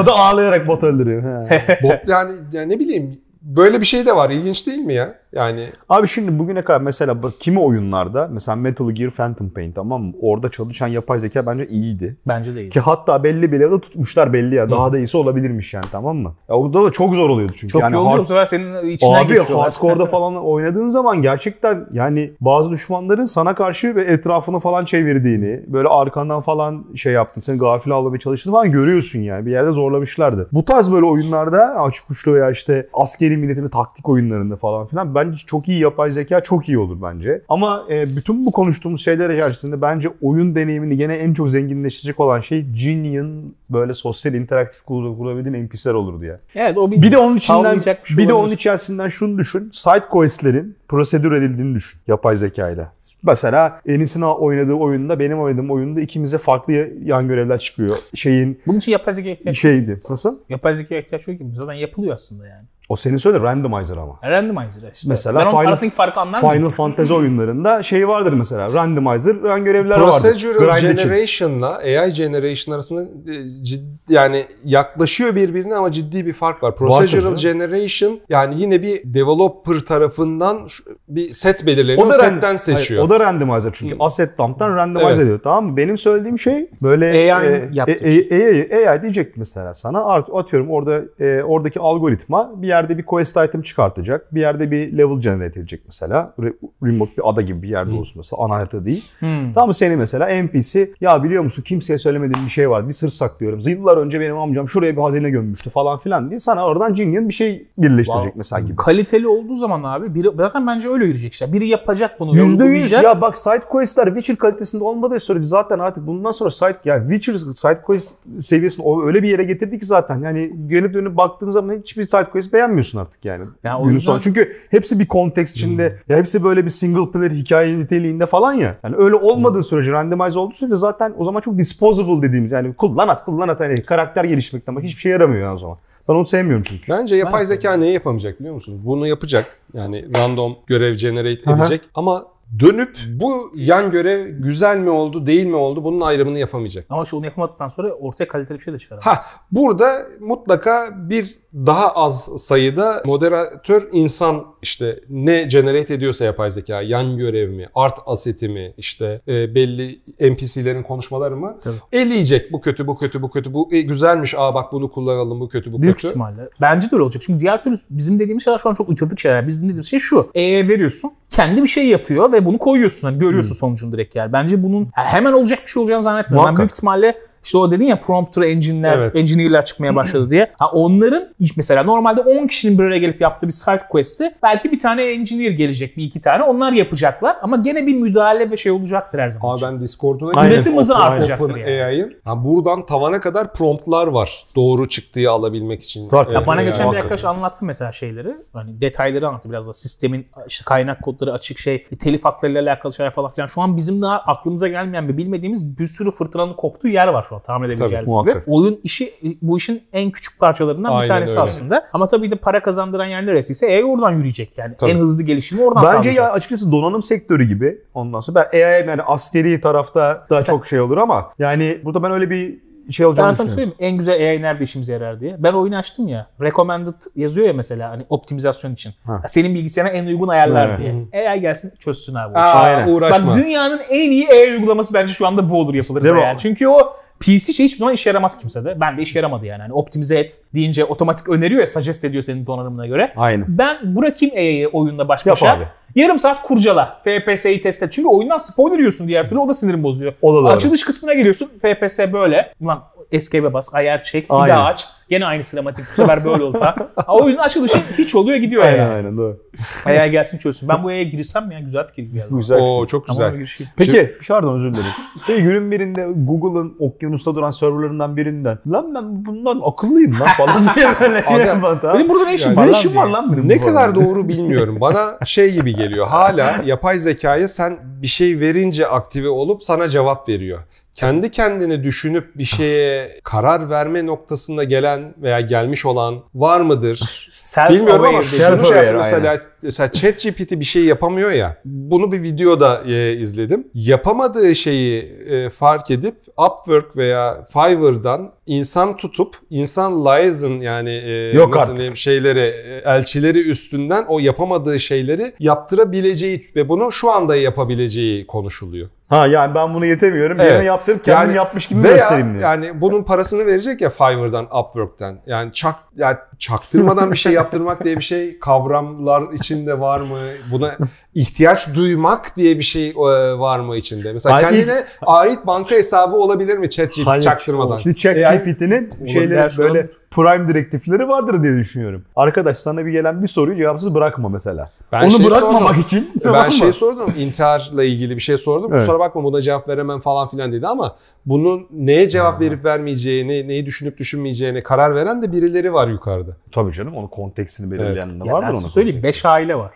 o 0.00 0.06
da 0.06 0.12
ağlayarak 0.12 0.68
bot 0.68 0.82
öldürüyor. 0.82 1.50
Bot 1.82 2.08
yani, 2.08 2.32
yani 2.52 2.68
ne 2.74 2.78
bileyim 2.78 3.20
böyle 3.42 3.80
bir 3.80 3.86
şey 3.86 4.06
de 4.06 4.16
var. 4.16 4.30
İlginç 4.30 4.66
değil 4.66 4.78
mi 4.78 4.94
ya? 4.94 5.21
Yani 5.32 5.66
Abi 5.88 6.08
şimdi 6.08 6.38
bugüne 6.38 6.64
kadar 6.64 6.80
mesela 6.80 7.22
bak 7.22 7.32
kimi 7.40 7.60
oyunlarda 7.60 8.28
mesela 8.32 8.56
Metal 8.56 8.90
Gear 8.90 9.10
Phantom 9.10 9.50
Pain 9.50 9.72
tamam 9.72 10.02
mı? 10.02 10.12
Orada 10.20 10.50
çalışan 10.50 10.88
yapay 10.88 11.18
zeka 11.18 11.46
bence 11.46 11.66
iyiydi. 11.66 12.16
Bence 12.28 12.54
değil. 12.54 12.70
Ki 12.70 12.80
hatta 12.80 13.24
belli 13.24 13.52
bile 13.52 13.70
de 13.70 13.80
tutmuşlar 13.80 14.32
belli 14.32 14.54
ya. 14.54 14.70
Daha 14.70 14.92
da 14.92 14.98
iyisi 14.98 15.16
olabilirmiş 15.16 15.74
yani 15.74 15.84
tamam 15.92 16.16
mı? 16.16 16.34
Ya 16.48 16.54
orada 16.54 16.84
da 16.84 16.92
çok 16.92 17.14
zor 17.14 17.30
oluyordu 17.30 17.52
çünkü. 17.56 17.72
Çok 17.72 17.82
yani 17.82 17.96
olunca 17.96 18.14
hard- 18.14 18.20
bu 18.20 18.24
sefer 18.24 18.46
senin 18.46 18.86
içinden 18.88 19.24
Abi 19.24 19.38
hardcore'da 19.38 20.06
falan 20.12 20.44
oynadığın 20.44 20.88
zaman 20.88 21.22
gerçekten 21.22 21.86
yani 21.92 22.32
bazı 22.40 22.70
düşmanların 22.70 23.24
sana 23.24 23.54
karşı 23.54 23.94
ve 23.94 24.02
etrafını 24.02 24.58
falan 24.58 24.84
çevirdiğini, 24.84 25.64
böyle 25.66 25.88
arkandan 25.88 26.40
falan 26.40 26.84
şey 26.94 27.12
yaptın, 27.12 27.40
seni 27.40 27.58
gafil 27.58 27.92
avlamaya 27.92 28.18
çalıştığını 28.18 28.54
falan 28.54 28.72
görüyorsun 28.72 29.18
yani. 29.18 29.46
Bir 29.46 29.50
yerde 29.50 29.70
zorlamışlardı. 29.70 30.48
Bu 30.52 30.64
tarz 30.64 30.92
böyle 30.92 31.06
oyunlarda 31.06 31.80
açık 31.80 32.10
uçlu 32.10 32.34
veya 32.34 32.50
işte 32.50 32.88
askeri 32.92 33.36
milletini 33.36 33.70
taktik 33.70 34.08
oyunlarında 34.08 34.56
falan 34.56 34.86
filan 34.86 35.14
bence 35.26 35.38
çok 35.46 35.68
iyi 35.68 35.80
yapay 35.80 36.10
zeka 36.10 36.40
çok 36.42 36.68
iyi 36.68 36.78
olur 36.78 36.98
bence. 37.02 37.42
Ama 37.48 37.86
e, 37.90 38.16
bütün 38.16 38.46
bu 38.46 38.52
konuştuğumuz 38.52 39.04
şeyler 39.04 39.30
içerisinde 39.30 39.82
bence 39.82 40.08
oyun 40.22 40.54
deneyimini 40.54 40.96
gene 40.96 41.14
en 41.14 41.34
çok 41.34 41.48
zenginleştirecek 41.50 42.20
olan 42.20 42.40
şey 42.40 42.62
Genius'ın 42.62 43.54
böyle 43.70 43.94
sosyal 43.94 44.34
interaktif 44.34 44.82
kur- 44.82 45.18
kurabildiğin 45.18 45.66
NPC'ler 45.66 45.94
olurdu 45.94 46.24
ya. 46.24 46.40
Evet 46.54 46.78
o 46.78 46.90
bir, 46.90 47.02
Bir 47.02 47.12
de 47.12 47.18
onun 47.18 47.36
içinden 47.36 47.76
bir 47.78 47.82
şey 47.82 47.96
bir 48.18 48.28
de 48.28 48.32
onun 48.32 48.50
içerisinden 48.52 49.08
şunu 49.08 49.38
düşün. 49.38 49.68
Side 49.72 50.08
quest'lerin 50.10 50.76
prosedür 50.88 51.32
edildiğini 51.32 51.74
düşün 51.74 52.00
yapay 52.06 52.36
zeka 52.36 52.70
ile. 52.70 52.86
Mesela 53.22 53.80
Enis'in 53.86 54.20
oynadığı 54.22 54.74
oyunda 54.74 55.18
benim 55.18 55.40
oynadığım 55.40 55.70
oyunda 55.70 56.00
ikimize 56.00 56.38
farklı 56.38 56.72
yan 57.04 57.28
görevler 57.28 57.58
çıkıyor. 57.58 57.96
Şeyin 58.14 58.60
Bunun 58.66 58.78
için 58.78 58.92
yapay 58.92 59.14
zeka 59.14 59.28
ihtiyaç 59.28 59.58
şeydi. 59.58 60.00
Nasıl? 60.10 60.38
Yapay 60.48 60.74
zeka 60.74 60.94
ihtiyaç 60.96 61.28
yok 61.28 61.38
ki. 61.38 61.46
Zaten 61.52 61.72
yapılıyor 61.72 62.14
aslında 62.14 62.46
yani. 62.46 62.64
O 62.92 62.96
senin 62.96 63.16
söyle 63.16 63.40
randomizer 63.40 63.96
ama. 63.96 64.18
Randomizer. 64.24 64.90
işte. 64.92 65.08
Mesela 65.08 65.40
ben 65.40 65.50
Final- 65.50 65.66
arasındaki 65.68 65.96
farkı 65.96 66.20
anlamıyorum. 66.20 66.58
Final 66.58 66.70
Fantasy 66.70 67.12
oyunlarında 67.12 67.82
şey 67.82 68.08
vardır 68.08 68.32
mesela. 68.32 68.72
Randomizer 68.72 69.34
yan 69.48 69.64
görevler 69.64 70.00
vardır. 70.00 70.30
Procedural 70.32 70.80
Grind 70.80 70.98
için. 70.98 71.08
Generation'la 71.08 71.76
AI 71.76 72.12
Generation 72.12 72.74
arasında 72.74 73.02
e, 73.02 73.64
ciddi, 73.64 73.84
yani 74.08 74.46
yaklaşıyor 74.64 75.34
birbirine 75.34 75.74
ama 75.74 75.92
ciddi 75.92 76.26
bir 76.26 76.32
fark 76.32 76.62
var. 76.62 76.76
Procedural. 76.76 77.36
Generation 77.36 78.20
yani 78.28 78.62
yine 78.62 78.82
bir 78.82 79.14
developer 79.14 79.80
tarafından 79.80 80.68
bir 81.08 81.28
set 81.32 81.66
belirleniyor. 81.66 82.06
O, 82.06 82.10
da 82.10 82.14
setten 82.14 82.56
seçiyor. 82.56 83.00
Hayır, 83.00 83.10
o 83.16 83.20
da 83.20 83.20
randomizer 83.20 83.70
çünkü. 83.74 83.96
Asset 84.00 84.38
dump'tan 84.38 84.76
randomize 84.76 85.08
Evet. 85.08 85.18
ediyor 85.22 85.40
tamam 85.44 85.66
mı? 85.66 85.76
Benim 85.76 85.96
söylediğim 85.98 86.38
şey 86.38 86.70
böyle 86.82 87.34
AI'nin 87.34 87.72
yaptığı 87.72 88.04
AI, 88.04 88.88
AI 88.88 89.02
diyecek 89.02 89.36
mesela 89.36 89.74
sana 89.74 90.04
art- 90.04 90.30
atıyorum 90.34 90.70
orada 90.70 91.02
e, 91.20 91.42
oradaki 91.42 91.80
algoritma 91.80 92.52
bir 92.62 92.68
yerde 92.82 92.98
bir 92.98 93.06
quest 93.06 93.36
item 93.36 93.62
çıkartacak. 93.62 94.34
Bir 94.34 94.40
yerde 94.40 94.70
bir 94.70 94.98
level 94.98 95.20
generate 95.20 95.60
edecek 95.60 95.82
mesela. 95.86 96.34
Re- 96.38 96.54
remote 96.84 97.12
bir 97.18 97.22
ada 97.30 97.42
gibi 97.42 97.62
bir 97.62 97.68
yerde 97.68 97.92
olsun 97.94 98.14
mesela. 98.16 98.42
Ana 98.44 98.54
harita 98.54 98.84
değil. 98.84 99.04
Hmm. 99.18 99.52
Tamam 99.54 99.66
mı 99.68 99.74
seni 99.74 99.96
mesela 99.96 100.42
NPC 100.42 100.88
ya 101.00 101.24
biliyor 101.24 101.42
musun 101.42 101.62
kimseye 101.62 101.98
söylemediğim 101.98 102.46
bir 102.46 102.50
şey 102.50 102.70
var. 102.70 102.88
Bir 102.88 102.92
sır 102.92 103.08
saklıyorum. 103.08 103.58
Yıllar 103.66 103.96
önce 103.96 104.20
benim 104.20 104.38
amcam 104.38 104.68
şuraya 104.68 104.96
bir 104.96 105.00
hazine 105.02 105.30
gömmüştü 105.30 105.70
falan 105.70 105.98
filan 105.98 106.30
diye 106.30 106.38
sana 106.38 106.66
oradan 106.66 106.94
Genius 106.94 107.28
bir 107.28 107.34
şey 107.34 107.66
birleştirecek 107.78 108.22
Wow. 108.22 108.32
mesela 108.36 108.60
gibi. 108.60 108.76
Kaliteli 108.76 109.28
olduğu 109.28 109.54
zaman 109.54 109.82
abi 109.82 110.14
biri, 110.14 110.28
zaten 110.36 110.66
bence 110.66 110.88
öyle 110.88 111.04
yürüyecek 111.04 111.32
işte. 111.32 111.52
Biri 111.52 111.68
yapacak 111.68 112.20
bunu. 112.20 112.36
Yüzde 112.36 112.64
yüz 112.64 112.72
uygulayacak. 112.72 113.04
ya 113.04 113.20
bak 113.20 113.36
side 113.36 113.60
questler 113.68 114.04
Witcher 114.06 114.36
kalitesinde 114.36 114.84
olmadığı 114.84 115.20
sürece 115.20 115.46
zaten 115.48 115.78
artık 115.78 116.06
bundan 116.06 116.30
sonra 116.30 116.50
side 116.50 116.76
yani 116.84 117.08
Witcher 117.08 117.52
side 117.52 117.82
quest 117.82 118.16
seviyesini 118.42 118.86
öyle 119.06 119.22
bir 119.22 119.28
yere 119.28 119.44
getirdi 119.44 119.78
ki 119.78 119.86
zaten 119.86 120.22
yani 120.22 120.52
gelip 120.66 120.94
dönüp 120.94 121.16
baktığın 121.16 121.50
zaman 121.50 121.78
hiçbir 121.82 122.04
side 122.04 122.30
quest 122.30 122.52
beğenmiyorsun 122.62 122.98
artık 122.98 123.24
yani. 123.24 123.46
Ya 123.64 123.78
o 123.78 123.82
Günün 123.82 123.94
yüzden- 123.94 124.12
sonu. 124.12 124.20
Çünkü 124.20 124.52
hepsi 124.70 124.98
bir 124.98 125.06
kontekst 125.08 125.56
içinde 125.56 125.96
ya 126.08 126.16
hepsi 126.16 126.44
böyle 126.44 126.64
bir 126.64 126.70
single 126.70 127.10
player 127.10 127.30
hikaye 127.30 127.78
niteliğinde 127.78 128.26
falan 128.26 128.52
ya. 128.52 128.76
Yani 128.84 128.96
öyle 128.98 129.14
olmadığı 129.16 129.62
sürece 129.62 129.92
randomize 129.92 130.38
olduğu 130.38 130.54
sürece 130.54 130.76
zaten 130.76 131.14
o 131.18 131.24
zaman 131.24 131.40
çok 131.40 131.58
disposable 131.58 132.28
dediğimiz 132.28 132.52
yani 132.52 132.74
kullan 132.74 133.08
at 133.08 133.24
kullan 133.24 133.48
at 133.48 133.60
hani 133.60 133.82
karakter 133.82 134.24
gelişmekten 134.24 134.76
bak 134.76 134.82
hiçbir 134.82 135.00
şey 135.00 135.12
yaramıyor 135.12 135.42
yani 135.42 135.52
o 135.52 135.56
zaman. 135.56 135.78
Ben 136.08 136.14
onu 136.14 136.26
sevmiyorum 136.26 136.62
çünkü. 136.68 136.92
Bence 136.92 137.16
yapay 137.16 137.40
Ben 137.40 137.44
zeka 137.46 137.72
neyi 137.74 137.92
yapamayacak 137.94 138.38
biliyor 138.40 138.54
musunuz? 138.54 138.78
Bunu 138.84 139.06
yapacak. 139.06 139.46
Yani 139.74 140.06
random 140.18 140.56
görev 140.66 140.94
generate 140.94 141.50
Aha. 141.50 141.60
edecek 141.66 141.80
ama 141.94 142.24
dönüp 142.60 142.96
bu 143.08 143.52
yan 143.54 143.90
görev 143.90 144.28
güzel 144.28 144.78
mi 144.78 144.90
oldu 144.90 145.26
değil 145.26 145.46
mi 145.46 145.56
oldu 145.56 145.84
bunun 145.84 146.00
ayrımını 146.00 146.38
yapamayacak. 146.38 146.86
Ama 146.90 147.04
şu 147.04 147.16
onu 147.16 147.24
yapamadıktan 147.24 147.68
sonra 147.68 147.92
ortaya 147.92 148.28
kaliteli 148.28 148.58
bir 148.58 148.64
şey 148.64 148.74
de 148.74 148.78
çıkaramaz. 148.78 149.06
Ha 149.06 149.18
burada 149.52 149.92
mutlaka 150.20 150.88
bir 151.10 151.41
daha 151.54 151.88
az 151.94 152.24
sayıda 152.42 153.02
moderatör 153.06 153.88
insan 153.92 154.44
işte 154.62 155.00
ne 155.10 155.42
generate 155.42 155.94
ediyorsa 155.94 156.24
yapay 156.24 156.50
zeka 156.50 156.82
yan 156.82 157.16
görev 157.16 157.50
mi, 157.50 157.66
art 157.74 157.98
aseti 158.06 158.48
mi, 158.48 158.74
işte 158.76 159.20
e, 159.28 159.54
belli 159.54 160.00
NPC'lerin 160.20 160.82
konuşmaları 160.82 161.36
mı 161.36 161.56
Tabii. 161.62 161.74
eleyecek 161.92 162.52
bu 162.52 162.60
kötü 162.60 162.86
bu 162.86 162.98
kötü 162.98 163.22
bu 163.22 163.30
kötü 163.30 163.54
bu 163.54 163.68
e, 163.72 163.80
güzelmiş 163.80 164.34
aa 164.38 164.54
bak 164.54 164.72
bunu 164.72 164.90
kullanalım 164.90 165.40
bu 165.40 165.48
kötü 165.48 165.72
bu 165.72 165.82
Büyük 165.82 165.94
kötü. 165.96 166.06
ihtimalle. 166.08 166.48
Bence 166.60 166.90
de 166.90 166.94
öyle 166.94 167.02
olacak. 167.02 167.22
Çünkü 167.26 167.40
diğer 167.40 167.62
türlü 167.62 167.76
bizim 167.90 168.18
dediğimiz 168.18 168.44
şeyler 168.44 168.58
şu 168.58 168.68
an 168.68 168.74
çok 168.74 168.90
ütopik 168.90 169.18
şeyler. 169.20 169.46
Bizim 169.48 169.64
dediğimiz 169.64 169.86
şey 169.90 169.98
şu. 169.98 170.30
E'ye 170.34 170.68
veriyorsun. 170.68 171.10
Kendi 171.30 171.62
bir 171.62 171.66
şey 171.66 171.86
yapıyor 171.86 172.32
ve 172.32 172.44
bunu 172.44 172.58
koyuyorsun. 172.58 173.08
Hani 173.08 173.18
görüyorsun 173.18 173.54
sonucunu 173.54 173.92
direkt 173.92 174.16
yani. 174.16 174.32
Bence 174.32 174.62
bunun 174.62 174.88
hemen 174.92 175.32
olacak 175.32 175.58
bir 175.64 175.70
şey 175.70 175.80
olacağını 175.82 176.02
zannetmiyorum. 176.02 176.46
Ben 176.46 176.52
Muhakkak. 176.52 176.58
büyük 176.58 176.70
ihtimalle 176.72 177.18
İşte 177.44 177.58
o 177.58 177.70
dedin 177.70 177.84
ya 177.84 178.00
prompter 178.00 178.42
engine'ler, 178.42 178.98
Evet. 178.98 179.16
engineer'ler 179.16 179.64
çıkmaya 179.64 179.96
başladı 179.96 180.30
diye. 180.30 180.50
Ha 180.58 180.70
onların 180.72 181.28
iş 181.40 181.56
mesela 181.56 181.82
normalde 181.82 182.20
10 182.20 182.46
kişinin 182.46 182.78
bir 182.78 182.84
araya 182.84 182.98
gelip 182.98 183.20
yaptığı 183.20 183.46
bir 183.46 183.52
side 183.52 183.80
quest'i 183.90 184.34
belki 184.42 184.72
bir 184.72 184.78
tane 184.78 185.04
engineer 185.04 185.50
gelecek, 185.50 185.96
bir 185.96 186.04
iki 186.04 186.20
tane. 186.20 186.42
Onlar 186.42 186.72
yapacaklar 186.72 187.36
ama 187.42 187.56
gene 187.56 187.86
bir 187.86 187.94
müdahale 187.94 188.50
ve 188.50 188.56
şey 188.56 188.72
olacaktır 188.72 189.18
her 189.18 189.30
zaman. 189.30 189.50
Abi 189.50 189.56
için. 189.56 189.68
ben 189.68 189.80
Discord'una. 189.80 190.46
Üretim 190.46 190.76
hızı 190.76 190.96
artacaktır 190.96 191.50
Open 191.50 191.56
yani. 191.56 191.84
AI'ın. 191.84 192.14
Ha, 192.24 192.44
buradan 192.44 192.86
tavana 192.86 193.20
kadar 193.20 193.52
promptlar 193.52 194.06
var. 194.06 194.44
Doğru 194.56 194.88
çıktığı 194.88 195.30
alabilmek 195.30 195.82
için. 195.82 196.08
Zaten. 196.08 196.40
Ya 196.40 196.46
bana 196.46 196.60
AI. 196.60 196.66
geçen 196.66 196.92
bir 196.92 196.96
arkadaş 196.96 197.24
anlattı 197.24 197.64
mesela 197.64 197.92
şeyleri. 197.92 198.36
Hani 198.52 198.80
detayları 198.80 199.28
anlattı 199.28 199.50
biraz 199.50 199.68
da. 199.68 199.72
Sistemin 199.72 200.26
işte 200.46 200.64
kaynak 200.66 201.02
kodları 201.02 201.32
açık 201.32 201.58
şey, 201.58 201.86
telif 202.00 202.24
haklarıyla 202.24 202.62
alakalı 202.62 202.92
şeyler 202.92 203.12
falan 203.12 203.30
filan. 203.30 203.46
Şu 203.46 203.60
an 203.60 203.76
bizim 203.76 204.02
daha 204.02 204.18
aklımıza 204.18 204.68
gelmeyen 204.68 205.08
ve 205.08 205.16
bilmediğimiz 205.16 205.78
bir 205.78 205.86
sürü 205.86 206.10
fırtınanın 206.10 206.54
koptuğu 206.54 206.88
yer 206.88 207.08
var 207.08 207.26
şu 207.32 207.36
an 207.36 207.42
tahmin 207.42 207.66
edebileceğiniz 207.68 208.08
gibi. 208.08 208.14
muhakkak. 208.14 208.44
Oyun 208.46 208.80
işi 208.84 209.14
bu 209.42 209.58
işin 209.58 209.82
en 209.92 210.10
küçük 210.10 210.38
parçalarından 210.40 210.90
Aynen 210.90 211.02
bir 211.02 211.08
tanesi 211.08 211.32
öyle. 211.32 211.40
aslında. 211.40 211.86
Ama 211.92 212.08
tabii 212.08 212.30
de 212.30 212.36
para 212.36 212.62
kazandıran 212.62 213.06
yer 213.06 213.26
neresiyse 213.26 213.66
AI 213.66 213.84
oradan 213.84 214.10
yürüyecek 214.12 214.58
yani. 214.58 214.74
Tabii. 214.78 214.90
En 214.90 214.98
hızlı 214.98 215.22
gelişimi 215.22 215.62
oradan 215.62 215.82
Bence 215.82 215.92
sağlayacak. 215.96 216.16
ya 216.16 216.32
açıkçası 216.32 216.72
donanım 216.72 217.02
sektörü 217.02 217.44
gibi 217.44 217.78
ondan 217.94 218.20
sonra 218.20 218.48
ben 218.52 218.58
AI 218.58 218.88
yani 218.88 219.02
askeri 219.02 219.60
tarafta 219.60 220.26
daha 220.30 220.42
çok 220.42 220.66
şey 220.66 220.80
olur 220.80 220.96
ama 220.96 221.30
yani 221.38 221.78
burada 221.84 222.02
ben 222.02 222.10
öyle 222.12 222.30
bir 222.30 222.58
şey 222.90 223.04
Ben 223.04 223.08
olacağını 223.10 223.34
sana 223.34 223.46
düşünüyorum. 223.46 223.74
söyleyeyim 223.78 223.92
en 223.94 223.98
güzel 223.98 224.14
AI 224.30 224.42
nerede 224.42 224.64
işimize 224.64 224.92
yarar 224.92 225.20
diye. 225.20 225.36
Ben 225.38 225.52
oyunu 225.52 225.76
açtım 225.76 226.08
ya. 226.08 226.26
Recommended 226.40 226.94
yazıyor 227.16 227.46
ya 227.46 227.52
mesela 227.52 227.90
hani 227.90 228.06
optimizasyon 228.08 228.72
için. 228.72 228.92
Ha. 229.06 229.22
Senin 229.26 229.54
bilgisayarına 229.54 229.92
en 229.98 230.06
uygun 230.06 230.28
ayarlar 230.28 230.68
Evet. 230.68 230.78
diye. 231.12 231.28
AI 231.28 231.40
gelsin 231.40 231.72
çözsün 231.80 232.14
abi. 232.14 232.34
Aa, 232.38 232.40
Aynen. 232.60 232.88
uğraşma. 232.88 233.26
Bak 233.28 233.34
dünyanın 233.36 233.80
en 233.90 234.10
iyi 234.10 234.28
AI 234.28 234.50
uygulaması 234.52 234.94
bence 234.94 235.12
şu 235.12 235.26
anda 235.26 235.50
bu 235.50 235.58
olur 235.60 235.74
yapılırsa 235.74 236.18
yani. 236.18 236.38
Çünkü 236.38 236.66
o 236.68 236.92
PC 237.22 237.52
şey 237.52 237.66
hiçbir 237.66 237.78
zaman 237.78 237.94
işe 237.94 238.10
yaramaz 238.10 238.38
kimsede. 238.40 238.80
Ben 238.80 238.98
de 238.98 239.02
işe 239.02 239.18
yaramadı 239.18 239.46
yani. 239.46 239.62
Hani 239.62 239.72
optimize 239.72 240.18
et 240.18 240.40
deyince 240.54 240.84
otomatik 240.84 241.28
öneriyor 241.28 241.60
ya 241.60 241.66
suggest 241.66 242.04
ediyor 242.04 242.22
senin 242.22 242.46
donanımına 242.46 242.86
göre. 242.86 243.12
Aynen. 243.16 243.44
Ben 243.48 243.96
bırakayım 243.96 244.34
AI'yi 244.36 244.68
oyunda 244.68 245.08
baş 245.08 245.26
Yap 245.26 245.36
başa. 245.36 245.52
abi. 245.52 245.64
Yarım 245.94 246.18
saat 246.18 246.42
kurcala. 246.42 247.00
FPS'yi 247.04 247.62
test 247.62 247.82
et. 247.82 247.92
Çünkü 247.92 248.08
oyundan 248.08 248.36
spoiler 248.36 248.78
yiyorsun 248.78 249.08
diğer 249.08 249.28
türlü. 249.28 249.38
O 249.40 249.48
da 249.48 249.54
sinirim 249.54 249.82
bozuyor. 249.82 250.12
O 250.22 250.34
da 250.34 250.36
doğru. 250.38 250.48
Açılış 250.48 250.84
kısmına 250.84 251.14
geliyorsun. 251.14 251.50
FPS 251.62 251.98
böyle. 252.12 252.52
Ulan 252.60 252.82
escape'e 253.12 253.52
bas, 253.52 253.74
ayar 253.74 254.02
çek, 254.02 254.30
bir 254.30 254.34
Aynen. 254.34 254.56
daha 254.56 254.64
aç. 254.66 254.88
Gene 255.08 255.26
aynı 255.26 255.42
sinematik. 255.42 255.84
Bu 255.92 255.94
sefer 255.94 256.24
böyle 256.24 256.42
oldu 256.42 256.58
falan. 256.58 256.74
Ha, 257.06 257.14
oyunun 257.14 257.38
açılışı 257.38 257.78
hiç 257.98 258.14
oluyor 258.14 258.38
gidiyor 258.38 258.64
Aynen 258.64 258.78
yani. 258.78 258.94
aynen 258.94 259.18
doğru. 259.18 259.40
AI 259.86 260.10
gelsin 260.10 260.38
çözsün. 260.38 260.68
Ben 260.68 260.84
bu 260.84 260.88
AI'ye 260.88 261.04
girsem 261.04 261.46
mi 261.48 261.54
ya? 261.54 261.60
Güzel 261.60 261.86
fikir 261.86 262.02
geldi. 262.02 262.26
Güzel. 262.30 262.58
Oo 262.60 262.86
çok 262.86 263.06
Tamam 263.06 263.18
güzel. 263.18 263.32
bir 263.32 263.38
girişeyim. 263.38 263.72
Peki 263.76 264.12
pardon 264.28 264.54
özür 264.58 264.72
dilerim. 264.72 264.90
Peki 265.26 265.42
günün 265.42 265.70
birinde 265.70 266.08
Google'ın 266.16 266.76
okyanusta 266.78 267.34
duran 267.34 267.50
serverlarından 267.50 268.16
birinden 268.16 268.58
lan 268.66 268.94
ben 268.94 269.26
bundan 269.26 269.60
akıllıyım 269.64 270.20
lan 270.20 270.28
falan 270.28 270.64
diye 270.76 270.86
böyle 271.00 271.22
tamam. 271.22 271.80
Benim 271.94 272.08
burada 272.08 272.24
ne 272.24 272.34
işim 272.34 272.48
Yani 272.48 272.56
var 272.56 272.66
ne 272.66 272.70
lan 272.70 272.78
işim 272.78 272.92
diye. 272.92 273.02
var 273.02 273.08
lan 273.08 273.32
benim 273.32 273.48
Ne 273.48 273.58
kadar 273.58 273.94
doğru 273.94 274.28
bilmiyorum. 274.28 274.80
Bana 274.80 275.18
şey 275.24 275.52
gibi 275.52 275.74
geliyor. 275.76 276.06
Hala 276.06 276.56
yapay 276.64 276.98
zekaya 276.98 277.48
sen 277.48 277.78
bir 278.02 278.06
şey 278.06 278.40
verince 278.40 278.86
aktive 278.86 279.28
olup 279.28 279.64
sana 279.64 279.88
cevap 279.88 280.28
veriyor. 280.28 280.58
Kendi 280.94 281.30
kendini 281.30 281.84
düşünüp 281.84 282.38
bir 282.38 282.44
şeye 282.44 283.20
karar 283.24 283.70
verme 283.70 284.06
noktasında 284.06 284.64
gelen 284.64 285.14
veya 285.22 285.40
gelmiş 285.40 285.86
olan 285.86 286.22
var 286.34 286.60
mıdır? 286.60 287.28
Self 287.42 287.70
Bilmiyorum 287.70 288.04
ama 288.04 288.22
şunu 288.22 288.64
şey 288.64 288.92
mesela 288.92 289.40
mesela 289.62 289.92
ChatGPT 289.92 290.50
bir 290.50 290.64
şey 290.64 290.84
yapamıyor 290.84 291.32
ya. 291.32 291.56
Bunu 291.64 292.12
bir 292.12 292.22
videoda 292.22 292.82
e, 292.86 293.12
izledim. 293.12 293.66
Yapamadığı 293.74 294.56
şeyi 294.56 295.02
e, 295.28 295.50
fark 295.50 295.90
edip 295.90 296.14
Upwork 296.38 296.96
veya 296.96 297.46
Fiverr'dan 297.52 298.32
insan 298.46 298.96
tutup 298.96 299.36
insan 299.50 300.04
liaison 300.04 300.60
yani 300.60 300.90
e, 300.90 301.32
Yok 301.36 301.56
nasıl 301.56 301.76
diyeyim 301.76 301.96
şeyleri 301.96 302.40
e, 302.40 302.82
elçileri 302.84 303.50
üstünden 303.50 304.04
o 304.08 304.18
yapamadığı 304.18 304.80
şeyleri 304.80 305.32
yaptırabileceği 305.38 306.46
ve 306.56 306.68
bunu 306.68 306.92
şu 306.92 307.10
anda 307.10 307.36
yapabileceği 307.36 308.26
konuşuluyor. 308.26 308.88
Ha 309.12 309.26
yani 309.26 309.54
ben 309.54 309.74
bunu 309.74 309.86
yetemiyorum. 309.86 310.40
Evet. 310.40 310.52
Birine 310.52 310.64
yaptırıp 310.64 311.04
kendim 311.04 311.28
Yani 311.28 311.36
yapmış 311.36 311.66
gibi 311.66 311.82
Veya 311.82 311.94
göstereyim 311.96 312.32
diye. 312.34 312.42
yani 312.42 312.80
bunun 312.80 313.02
parasını 313.02 313.46
verecek 313.46 313.80
ya 313.80 313.90
Fiverr'dan, 313.90 314.44
Upwork'tan. 314.44 315.18
Yani 315.26 315.52
çak 315.52 315.74
yani 315.96 316.16
çaktırmadan 316.38 317.12
bir 317.12 317.16
şey 317.16 317.32
yaptırmak 317.32 317.84
diye 317.84 317.96
bir 317.96 318.02
şey 318.02 318.38
kavramlar 318.38 319.32
içinde 319.32 319.80
var 319.80 320.00
mı? 320.00 320.18
Buna 320.52 320.70
ihtiyaç 321.14 321.74
duymak 321.74 322.36
diye 322.36 322.58
bir 322.58 322.62
şey 322.62 322.88
e, 322.88 322.94
var 323.38 323.60
mı 323.60 323.76
içinde? 323.76 324.12
Mesela 324.12 324.34
Hayır. 324.36 324.46
kendine 324.48 324.84
ait 325.02 325.46
banka 325.46 325.74
hesabı 325.74 326.16
olabilir 326.16 326.58
mi 326.58 326.70
ChatGPT 326.70 327.22
çaktırmadan? 327.22 327.78
Şimdi 327.78 327.96
ChatGPT'nin 327.96 328.90
Olabilir, 328.90 329.12
şeyleri 329.12 329.40
her 329.40 329.48
şey 329.48 329.64
böyle 329.64 329.88
prime 330.10 330.48
direktifleri 330.48 331.08
vardır 331.08 331.42
diye 331.42 331.56
düşünüyorum. 331.56 332.04
Arkadaş 332.16 332.56
sana 332.56 332.86
bir 332.86 332.90
gelen 332.92 333.22
bir 333.22 333.26
soruyu 333.28 333.56
cevapsız 333.56 333.94
bırakma 333.94 334.28
mesela. 334.28 334.70
Ben 334.92 335.02
Onu 335.04 335.10
şey 335.10 335.26
bırakmamak 335.26 335.68
sordum. 335.68 335.82
için 335.82 336.10
Ben 336.14 336.20
tamam 336.22 336.46
mı? 336.46 336.52
şey 336.52 336.72
sordum, 336.72 337.12
intiharla 337.18 337.84
ilgili 337.84 338.16
bir 338.16 338.20
şey 338.22 338.38
sordum. 338.38 338.70
Evet. 338.72 338.80
Kusura 338.80 338.98
bakma 338.98 339.24
buna 339.24 339.40
cevap 339.42 339.68
veremem 339.68 340.00
falan 340.00 340.28
filan 340.28 340.52
dedi 340.52 340.66
ama 340.66 340.96
bunun 341.26 341.66
neye 341.70 342.08
cevap 342.08 342.40
verip 342.40 342.64
vermeyeceğini, 342.64 343.48
neyi 343.48 343.66
düşünüp 343.66 343.98
düşünmeyeceğini 343.98 344.62
karar 344.62 344.94
veren 344.94 345.22
de 345.22 345.32
birileri 345.32 345.72
var 345.72 345.88
yukarıda. 345.88 346.36
Tabii 346.52 346.72
canım 346.72 346.96
onun 346.96 347.06
kontekstini 347.08 347.70
belirleyen 347.70 348.20
de 348.20 348.24
Ya 348.28 348.32
vardır 348.32 348.46
ben 348.46 348.50
onun. 348.50 348.58
size 348.58 348.68
söyleyeyim 348.70 349.02
5 349.02 349.24
aile 349.24 349.54
var. 349.54 349.70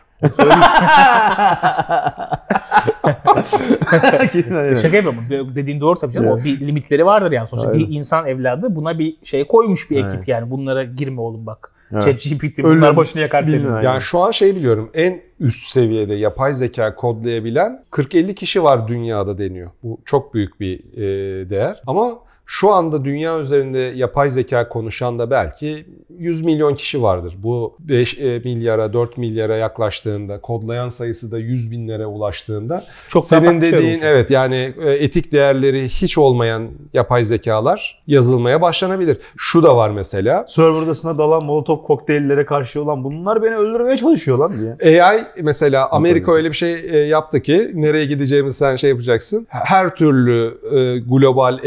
Şaka 4.77 4.97
yapıyorum. 4.97 5.55
Dediğin 5.55 5.81
doğru 5.81 5.99
tabii 5.99 6.13
canım. 6.13 6.29
O 6.29 6.45
bir 6.45 6.61
limitleri 6.61 7.07
vardır 7.07 7.33
yani. 7.33 7.49
Sonuçta 7.49 7.69
Aynen. 7.71 7.81
bir 7.87 7.95
insan 7.95 8.27
evladı 8.27 8.77
buna 8.77 8.99
bir 8.99 9.17
şey 9.23 9.47
koymuş 9.47 9.91
bir 9.91 9.97
ekip 10.05 10.15
Evet. 10.17 10.29
yani. 10.29 10.51
Bunlara 10.51 10.85
girme 10.85 11.21
oğlum 11.21 11.47
bak. 11.47 11.73
Evet. 11.93 12.03
ChatGPT 12.03 12.59
Ölüm, 12.59 12.77
bunlar 12.77 12.97
başını 12.97 13.23
yakar 13.23 13.43
senin. 13.43 13.59
bilmem. 13.65 13.83
Yani 13.83 14.01
şu 14.01 14.19
an 14.19 14.31
şey 14.31 14.57
biliyorum 14.57 14.91
en 14.95 15.21
üst 15.41 15.67
seviyede 15.69 16.15
yapay 16.15 16.53
zeka 16.53 16.95
kodlayabilen 16.95 17.85
40-50 17.91 18.35
kişi 18.35 18.63
var 18.65 18.89
dünyada 18.89 19.39
deniyor. 19.39 19.71
Bu 19.83 19.99
çok 20.05 20.35
büyük 20.35 20.61
bir 20.61 20.79
e, 20.97 21.51
değer. 21.51 21.83
Ama 21.87 22.15
şu 22.47 22.71
anda 22.73 23.05
dünya 23.05 23.39
üzerinde 23.39 23.79
yapay 23.79 24.31
zeka 24.31 24.69
konuşan 24.69 25.19
da 25.19 25.31
belki 25.31 25.87
100 26.19 26.43
milyon 26.45 26.75
kişi 26.75 27.03
vardır. 27.03 27.35
Bu 27.39 27.77
5 27.81 28.19
milyara 28.19 28.93
4 28.93 29.19
milyara 29.19 29.57
yaklaştığında 29.57 30.41
kodlayan 30.41 30.89
sayısı 30.89 31.33
da 31.33 31.39
100 31.39 31.71
binlere 31.71 32.07
ulaştığında 32.07 32.85
Çok 33.09 33.25
senin 33.25 33.61
dediğin 33.61 33.83
olacak. 33.95 34.03
evet 34.05 34.31
yani 34.31 34.73
e, 34.85 34.91
etik 34.91 35.33
değerleri 35.33 35.89
hiç 35.89 36.19
olmayan 36.19 36.69
yapay 36.95 37.25
zekalar 37.25 38.03
yazılmaya 38.07 38.63
başlanabilir. 38.63 39.19
Şu 39.37 39.63
da 39.63 39.77
var 39.77 39.91
mesela. 39.91 40.45
Serverdasına 40.49 41.19
dalan 41.19 41.45
molotov 41.45 41.83
kokteyllere 41.83 42.47
karşı 42.47 42.83
olan 42.83 43.05
bunlar 43.05 43.43
beni 43.43 43.57
öldürmeye 43.57 43.97
çalışıyor 43.97 44.39
lan 44.39 44.53
diye. 44.83 45.03
AI 45.03 45.21
mesela 45.43 45.91
Amerika 45.91 46.33
öyle 46.33 46.49
bir 46.49 46.57
şey 46.57 46.75
e, 46.75 46.99
yaptı 46.99 47.43
ki 47.43 47.71
nereye 47.75 48.07
gideceğimizi 48.07 48.57
sen 48.57 48.77
şey 48.77 48.91
yapacaksın. 48.91 49.47
Her 49.49 49.97
türlü 49.97 50.59
e, 50.73 50.99
global 50.99 51.59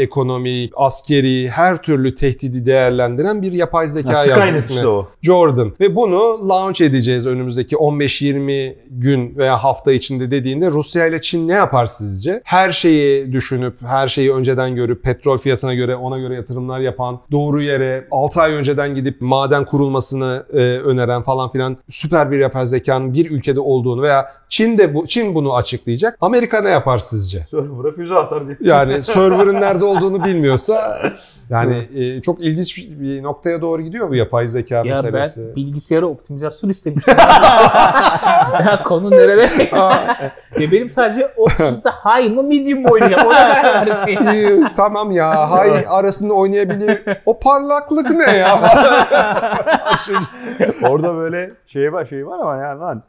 ekonomik, 0.70 0.90
askeri 0.90 1.48
her 1.48 1.82
türlü 1.82 2.14
tehdidi 2.14 2.66
değerlendiren 2.66 3.42
bir 3.42 3.52
yapay 3.52 3.86
zeka 3.86 4.10
Ha, 4.10 4.14
işte 4.58 4.88
o. 4.88 5.08
Jordan 5.22 5.72
ve 5.80 5.96
bunu 5.96 6.48
launch 6.48 6.80
edeceğiz 6.80 7.26
önümüzdeki 7.26 7.76
15-20 7.76 8.74
gün 8.90 9.36
veya 9.36 9.56
hafta 9.56 9.92
içinde 9.92 10.30
dediğinde 10.30 10.70
Rusya 10.70 11.06
ile 11.06 11.20
Çin 11.20 11.48
ne 11.48 11.52
yapar 11.52 11.86
sizce? 11.86 12.40
Her 12.44 12.72
şeyi 12.72 13.32
düşünüp, 13.32 13.74
her 13.82 14.08
şeyi 14.08 14.32
önceden 14.32 14.74
görüp, 14.74 15.02
petrol 15.02 15.38
fiyatına 15.38 15.74
göre 15.74 15.96
ona 15.96 16.18
göre 16.18 16.34
yatırımlar 16.34 16.80
yapan, 16.80 17.20
doğru 17.32 17.62
yere 17.62 18.06
6 18.10 18.42
ay 18.42 18.52
önceden 18.52 18.94
gidip 18.94 19.20
maden 19.20 19.64
kurulmasını 19.64 20.44
e, 20.52 20.56
öneren 20.60 21.22
falan 21.22 21.52
filan 21.52 21.76
süper 21.88 22.30
bir 22.30 22.38
yapay 22.38 22.66
zekanın 22.66 23.14
bir 23.14 23.30
ülkede 23.30 23.60
olduğunu 23.60 24.02
veya 24.02 24.26
Çin 24.48 24.78
de 24.78 24.94
bu 24.94 25.06
Çin 25.06 25.34
bunu 25.34 25.54
açıklayacak. 25.54 26.18
Amerika 26.20 26.60
ne 26.60 26.68
yapar 26.68 26.98
sizce? 26.98 27.42
Server'a 27.44 27.90
füze 27.90 28.14
atar 28.14 28.46
diye. 28.46 28.56
Yani 28.60 29.02
server'ın 29.02 29.60
nerede 29.60 29.84
olduğunu 29.84 30.24
bilmiyorsa 30.68 31.02
yani 31.50 31.88
e, 31.94 32.22
çok 32.22 32.40
ilginç 32.40 32.76
bir 33.00 33.22
noktaya 33.22 33.60
doğru 33.60 33.82
gidiyor 33.82 34.10
bu 34.10 34.14
yapay 34.14 34.46
zeka 34.48 34.74
Ya 34.74 34.82
meselesi. 34.82 35.46
ben 35.48 35.56
bilgisayara 35.56 36.06
optimizasyon 36.06 36.70
istemiştim. 36.70 37.14
ya 38.66 38.82
konu 38.84 39.10
nerede? 39.10 39.48
ya 40.60 40.70
benim 40.72 40.90
sadece 40.90 41.32
ofiste 41.36 41.90
high 41.90 42.30
mı 42.34 42.42
medium 42.42 42.80
mu 42.82 42.88
oynayacağım? 42.90 43.26
Ona 43.28 43.36
versin. 43.86 44.66
Tamam 44.76 45.10
ya 45.10 45.50
hay 45.50 45.84
arasında 45.88 46.34
oynayabiliyor. 46.34 46.96
O 47.26 47.38
parlaklık 47.38 48.10
ne 48.10 48.36
ya? 48.36 48.60
Orada 50.88 51.14
böyle 51.14 51.48
şey 51.66 51.92
var 51.92 52.06
şey 52.06 52.26
var 52.26 52.38
ama 52.38 52.56
yani 52.56 52.80
lan 52.80 53.02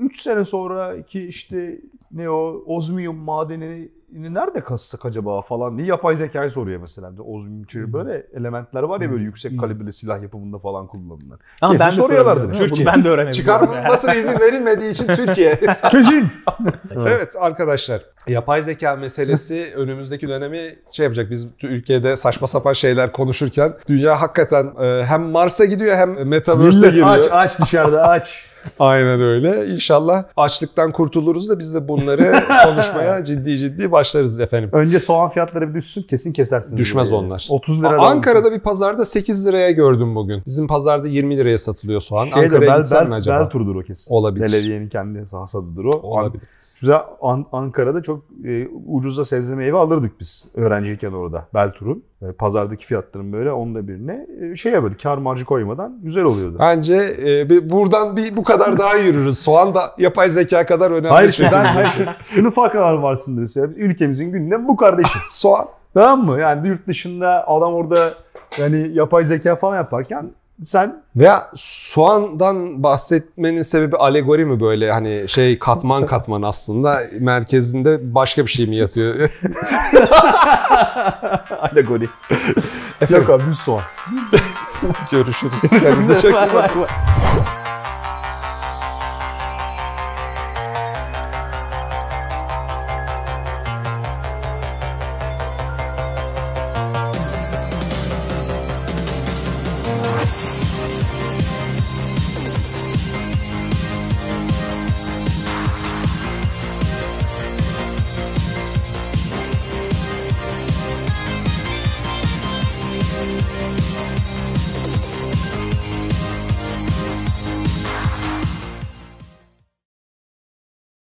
3 0.00 0.20
sene 0.20 0.44
sonraki 0.44 1.26
işte 1.26 1.78
ne 2.12 2.30
o 2.30 2.62
ozmiyum 2.66 3.16
madenini 3.16 3.88
nerede 4.12 4.60
kazsak 4.60 5.04
acaba 5.06 5.42
falan 5.42 5.78
diye 5.78 5.88
yapay 5.88 6.16
zekayı 6.16 6.50
soruyor 6.50 6.80
mesela. 6.80 7.12
Ozmiyum 7.22 7.64
içeri 7.64 7.92
böyle 7.92 8.26
elementler 8.34 8.82
var 8.82 9.00
ya 9.00 9.10
böyle 9.10 9.24
yüksek 9.24 9.60
kalibreli 9.60 9.92
silah 9.92 10.22
yapımında 10.22 10.58
falan 10.58 10.86
kullanılan. 10.86 11.38
Ama 11.62 11.72
Kesin 11.72 11.86
ben 11.86 11.92
de 11.92 12.02
soruyorlardı. 12.02 12.52
Türkiye. 12.52 12.86
Ben 12.86 13.04
de 13.04 13.08
öğrenebilirim. 13.08 13.32
Çıkarılmasına 13.44 14.14
izin 14.14 14.40
verilmediği 14.40 14.90
için 14.90 15.06
Türkiye. 15.06 15.60
Kesin. 15.90 16.28
evet 16.96 17.36
arkadaşlar 17.38 18.02
Yapay 18.28 18.62
zeka 18.62 18.96
meselesi 18.96 19.72
önümüzdeki 19.76 20.28
dönemi 20.28 20.60
şey 20.90 21.04
yapacak. 21.04 21.30
Biz 21.30 21.46
ülkede 21.62 22.16
saçma 22.16 22.46
sapan 22.46 22.72
şeyler 22.72 23.12
konuşurken 23.12 23.74
dünya 23.88 24.20
hakikaten 24.20 24.66
e, 24.82 25.04
hem 25.04 25.22
Mars'a 25.22 25.64
gidiyor 25.64 25.96
hem 25.96 26.28
Metaverse'e 26.28 26.90
giriyor. 26.90 27.06
aç 27.08 27.28
aç 27.30 27.58
dışarıda 27.60 28.02
aç. 28.08 28.46
Aynen 28.78 29.20
öyle. 29.20 29.66
İnşallah 29.66 30.24
açlıktan 30.36 30.92
kurtuluruz 30.92 31.50
da 31.50 31.58
biz 31.58 31.74
de 31.74 31.88
bunları 31.88 32.34
konuşmaya 32.64 33.24
ciddi 33.24 33.58
ciddi 33.58 33.92
başlarız 33.92 34.40
efendim. 34.40 34.70
Önce 34.72 35.00
soğan 35.00 35.30
fiyatları 35.30 35.68
bir 35.68 35.74
düşsün 35.74 36.02
kesin 36.02 36.32
kesersiniz. 36.32 36.78
Düşmez 36.78 37.10
burayı. 37.12 37.26
onlar. 37.26 37.46
30 37.50 37.82
lira. 37.82 37.98
Ankara'da 38.02 38.52
bir 38.52 38.60
pazarda 38.60 39.04
8 39.04 39.46
liraya 39.46 39.70
gördüm 39.70 40.14
bugün. 40.14 40.42
Bizim 40.46 40.66
pazarda 40.66 41.08
20 41.08 41.36
liraya 41.36 41.58
satılıyor 41.58 42.00
soğan. 42.00 42.24
Şeyde, 42.24 42.40
Ankara'ya 42.46 42.70
bel, 42.72 42.78
gitsem 42.78 43.00
bel, 43.02 43.08
mi 43.08 43.14
acaba? 43.14 43.40
bel 43.40 43.50
turudur 43.50 43.76
o 43.76 43.82
kesin. 43.82 44.14
Olabilir. 44.14 44.44
Belediyenin 44.46 44.88
kendi 44.88 45.18
hasadıdır 45.32 45.84
o. 45.84 45.90
Olabilir. 45.90 46.42
Güzel 46.80 47.00
An- 47.22 47.46
Ankara'da 47.52 48.02
çok 48.02 48.24
e, 48.44 48.68
ucuzda 48.86 49.24
sebze 49.24 49.54
meyve 49.54 49.78
alırdık 49.78 50.20
biz 50.20 50.48
öğrenciyken 50.54 51.12
orada 51.12 51.48
Beltur'un. 51.54 52.04
E, 52.22 52.32
pazardaki 52.32 52.86
fiyatların 52.86 53.32
böyle 53.32 53.52
onda 53.52 53.88
birine 53.88 54.26
e, 54.42 54.56
şey 54.56 54.72
yapıyorduk 54.72 55.00
kar 55.02 55.18
marjı 55.18 55.44
koymadan 55.44 55.98
güzel 56.02 56.24
oluyordu. 56.24 56.56
Bence 56.60 57.16
e, 57.26 57.50
bir, 57.50 57.70
buradan 57.70 58.16
bir 58.16 58.36
bu 58.36 58.42
kadar 58.42 58.78
daha 58.78 58.94
yürürüz. 58.96 59.38
Soğan 59.38 59.74
da 59.74 59.80
yapay 59.98 60.28
zeka 60.28 60.66
kadar 60.66 60.90
önemli. 60.90 61.08
Hayır 61.08 61.28
işte 61.28 61.48
ben 61.52 61.64
hayır, 61.64 61.88
şunu, 61.88 62.08
şunu 62.30 62.50
farkına 62.50 63.02
varsın 63.02 63.36
diye 63.36 63.46
söylüyorum. 63.46 63.90
Ülkemizin 63.90 64.32
gündemi 64.32 64.68
bu 64.68 64.76
kardeşim. 64.76 65.20
Soğan. 65.30 65.66
tamam 65.94 66.24
mı? 66.26 66.40
Yani 66.40 66.68
yurt 66.68 66.86
dışında 66.86 67.48
adam 67.48 67.74
orada 67.74 68.10
yani 68.58 68.90
yapay 68.92 69.24
zeka 69.24 69.56
falan 69.56 69.76
yaparken 69.76 70.30
sen 70.62 71.02
Veya 71.16 71.50
soğandan 71.54 72.82
bahsetmenin 72.82 73.62
sebebi 73.62 73.96
alegori 73.96 74.44
mi 74.46 74.60
böyle 74.60 74.92
hani 74.92 75.24
şey 75.28 75.58
katman 75.58 76.06
katman 76.06 76.42
aslında 76.42 77.02
merkezinde 77.20 78.14
başka 78.14 78.46
bir 78.46 78.50
şey 78.50 78.66
mi 78.66 78.76
yatıyor? 78.76 79.14
alegori. 81.60 82.08
Yok 83.10 83.30
abi 83.30 83.42
düz 83.50 83.58
soğan. 83.58 83.82
Görüşürüz. 85.10 85.70
Kendinize 85.70 86.14
çok 86.14 86.24
iyi 86.30 86.54
bakın. 86.54 86.54
Bak, 86.54 86.76
bak. 86.76 86.90